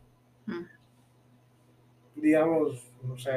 [0.46, 0.64] mm,
[2.16, 3.30] Digamos, no sé,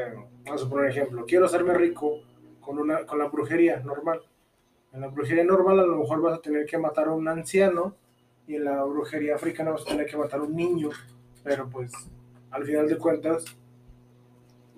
[0.45, 2.19] vamos a poner un ejemplo, quiero hacerme rico
[2.61, 4.21] con, una, con la brujería normal.
[4.93, 7.95] En la brujería normal a lo mejor vas a tener que matar a un anciano
[8.47, 10.89] y en la brujería africana vas a tener que matar a un niño,
[11.43, 11.91] pero pues
[12.51, 13.45] al final de cuentas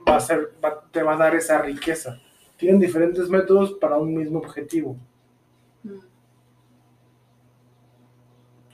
[0.08, 2.20] va a ser, va- te va a dar esa riqueza.
[2.58, 4.96] Tienen diferentes métodos para un mismo objetivo.
[5.84, 6.00] Mm.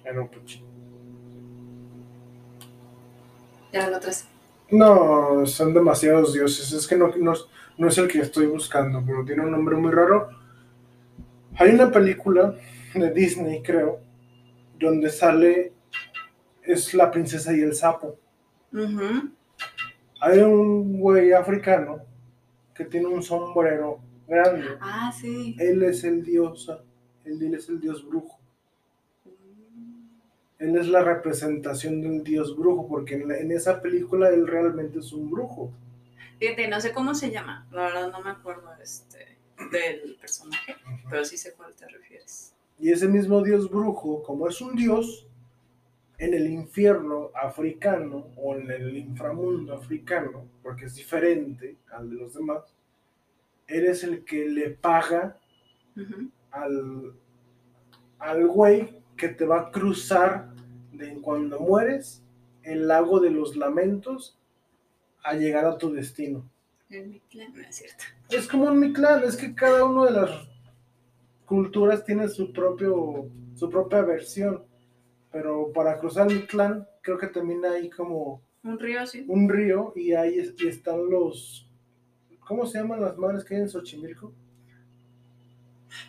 [0.03, 0.61] Pues,
[3.73, 3.99] Ya lo.
[4.71, 6.71] No, son demasiados dioses.
[6.71, 7.33] Es que no, no,
[7.77, 10.29] no es el que estoy buscando, pero tiene un nombre muy raro.
[11.57, 12.55] Hay una película
[12.93, 13.99] de Disney, creo,
[14.79, 15.73] donde sale
[16.63, 18.17] es la princesa y el sapo.
[20.21, 21.99] Hay un güey africano
[22.73, 24.65] que tiene un sombrero grande.
[24.81, 25.55] Ah, sí.
[25.59, 26.69] Él es el dios,
[27.25, 28.39] él es el dios brujo.
[30.59, 34.99] Él es la representación del dios brujo, porque en, la- en esa película él realmente
[34.99, 35.71] es un brujo.
[36.39, 37.67] Fíjate, no sé cómo se llama.
[37.71, 39.37] La verdad no me acuerdo este,
[39.71, 40.75] del personaje,
[41.09, 42.53] pero sí sé cuál te refieres.
[42.79, 45.27] Y ese mismo dios brujo, como es un dios,
[46.17, 52.33] en el infierno africano o en el inframundo africano, porque es diferente al de los
[52.33, 52.73] demás,
[53.67, 55.37] eres el que le paga
[55.97, 57.13] Ujú, al,
[58.19, 60.53] al güey que te va a cruzar
[60.91, 62.23] de cuando mueres
[62.63, 64.39] el lago de los lamentos
[65.23, 66.49] a llegar a tu destino.
[66.89, 68.03] En mi clan, no es cierto.
[68.29, 70.47] Es como un Mictlán, es que cada una de las
[71.45, 74.63] culturas tiene su propio su propia versión.
[75.31, 80.13] Pero para cruzar el Mictlán, creo que también hay como Un río un río y
[80.13, 81.69] ahí están los
[82.39, 84.33] ¿cómo se llaman las madres que hay en Xochimilco?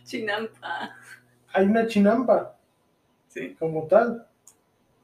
[0.04, 0.96] Chinampa.
[1.52, 2.56] Hay una chinampa
[3.28, 3.54] Sí.
[3.58, 4.26] como tal.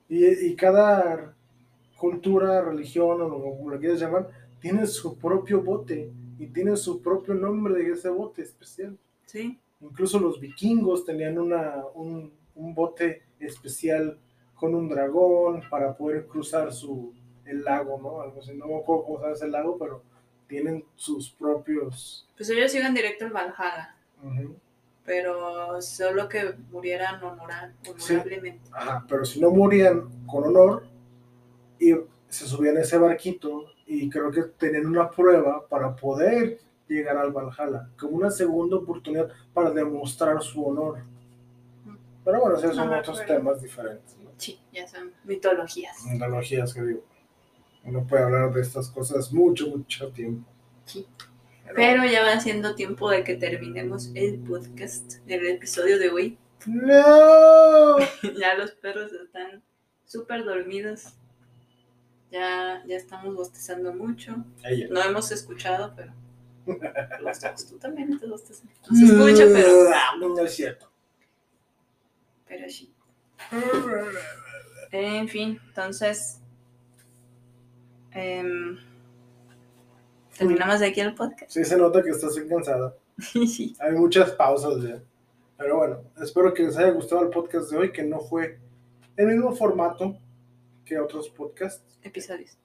[0.08, 1.34] Y, y cada
[1.96, 4.28] cultura, religión o lo- como lo quieras llamar,
[4.60, 8.96] tiene su propio bote y tiene su propio nombre de ese bote especial.
[9.26, 9.58] Sí.
[9.80, 14.18] Incluso los vikingos tenían una, un, un bote especial
[14.54, 17.12] con un dragón para poder cruzar su,
[17.44, 18.20] el lago, ¿no?
[18.22, 18.54] Algo así.
[18.54, 20.02] No me acuerdo cómo se llama ese lago, pero
[20.46, 22.28] tienen sus propios...
[22.36, 24.56] Pues ellos iban directo al Valhalla, Ujú.
[25.04, 27.20] Pero solo que murieran
[27.96, 28.14] Sí.
[28.14, 28.68] honorablemente.
[28.72, 30.84] Ajá, pero si no morían con honor,
[31.78, 31.94] y
[32.28, 37.32] se subían a ese barquito y creo que tenían una prueba para poder llegar al
[37.32, 41.02] Valhalla, como una segunda oportunidad para demostrar su honor.
[42.24, 43.34] Pero bueno, esos son otros acuerdo.
[43.42, 44.16] temas diferentes.
[44.22, 44.30] ¿no?
[44.36, 46.06] Sí, ya son mitologías.
[46.06, 47.00] Analogías que digo.
[47.84, 50.48] Uno puede hablar de estas cosas mucho, mucho tiempo.
[50.84, 51.04] Sí.
[51.74, 56.38] Pero, ya va siendo tiempo de que terminemos el podcast, el episodio de hoy.
[56.66, 57.98] ¡No!
[57.98, 59.62] ya los perros están
[60.04, 61.14] súper dormidos.
[62.30, 64.44] Ya, ya estamos bostezando mucho.
[64.64, 64.86] Ella.
[64.90, 66.12] No hemos escuchado, pero
[67.20, 68.72] los tú también estás bostezando.
[68.90, 70.90] No se escucha, pero, No es cierto.
[72.46, 72.92] pero sí.
[74.90, 76.40] En fin, entonces.
[78.12, 78.78] em,
[80.48, 81.50] terminamos de aquí el podcast.
[81.50, 82.94] Sí se nota que estás cansada.
[83.18, 83.74] sí.
[83.80, 85.02] Hay muchas pausas ya.
[85.58, 88.58] Pero bueno, espero que les haya gustado el podcast de hoy, que no fue
[89.16, 90.16] el mismo formato
[90.84, 92.56] que otros podcasts, Episodios.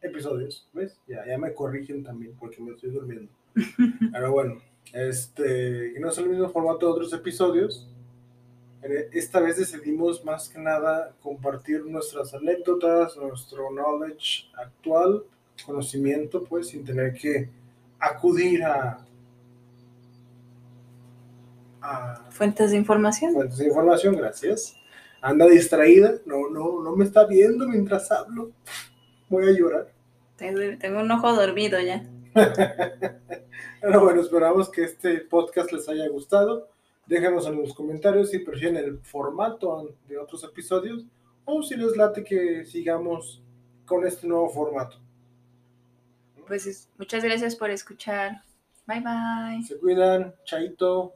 [0.00, 0.68] episodios.
[0.72, 0.96] ¿Ves?
[1.08, 3.32] Ya, ya me corrigen también porque me estoy durmiendo.
[4.12, 7.88] Pero bueno, este, que no es el mismo formato de otros episodios.
[8.82, 15.24] Eh, Esta vez decidimos más que nada compartir nuestras anécdotas, nuestro knowledge actual,
[15.64, 17.48] conocimiento, pues, sin tener que
[17.98, 18.98] acudir a,
[21.80, 23.32] a Fuentes de información.
[23.32, 24.76] fuentes de información, gracias.
[25.20, 28.50] anda distraída, no, no, no me está viendo mientras hablo.
[29.28, 29.92] Voy a llorar.
[30.36, 32.04] Tengo, tengo un ojo dormido ya.
[33.80, 36.68] Pero bueno, esperamos que este podcast les haya gustado.
[37.06, 41.04] Déjanos en los comentarios si prefieren el formato de otros episodios
[41.44, 43.42] o si les late que sigamos
[43.84, 44.98] con este nuevo formato.
[46.46, 48.42] Pues es- muchas gracias por escuchar.
[48.86, 49.62] Bye bye.
[49.66, 51.10] Se cuidan, chaito.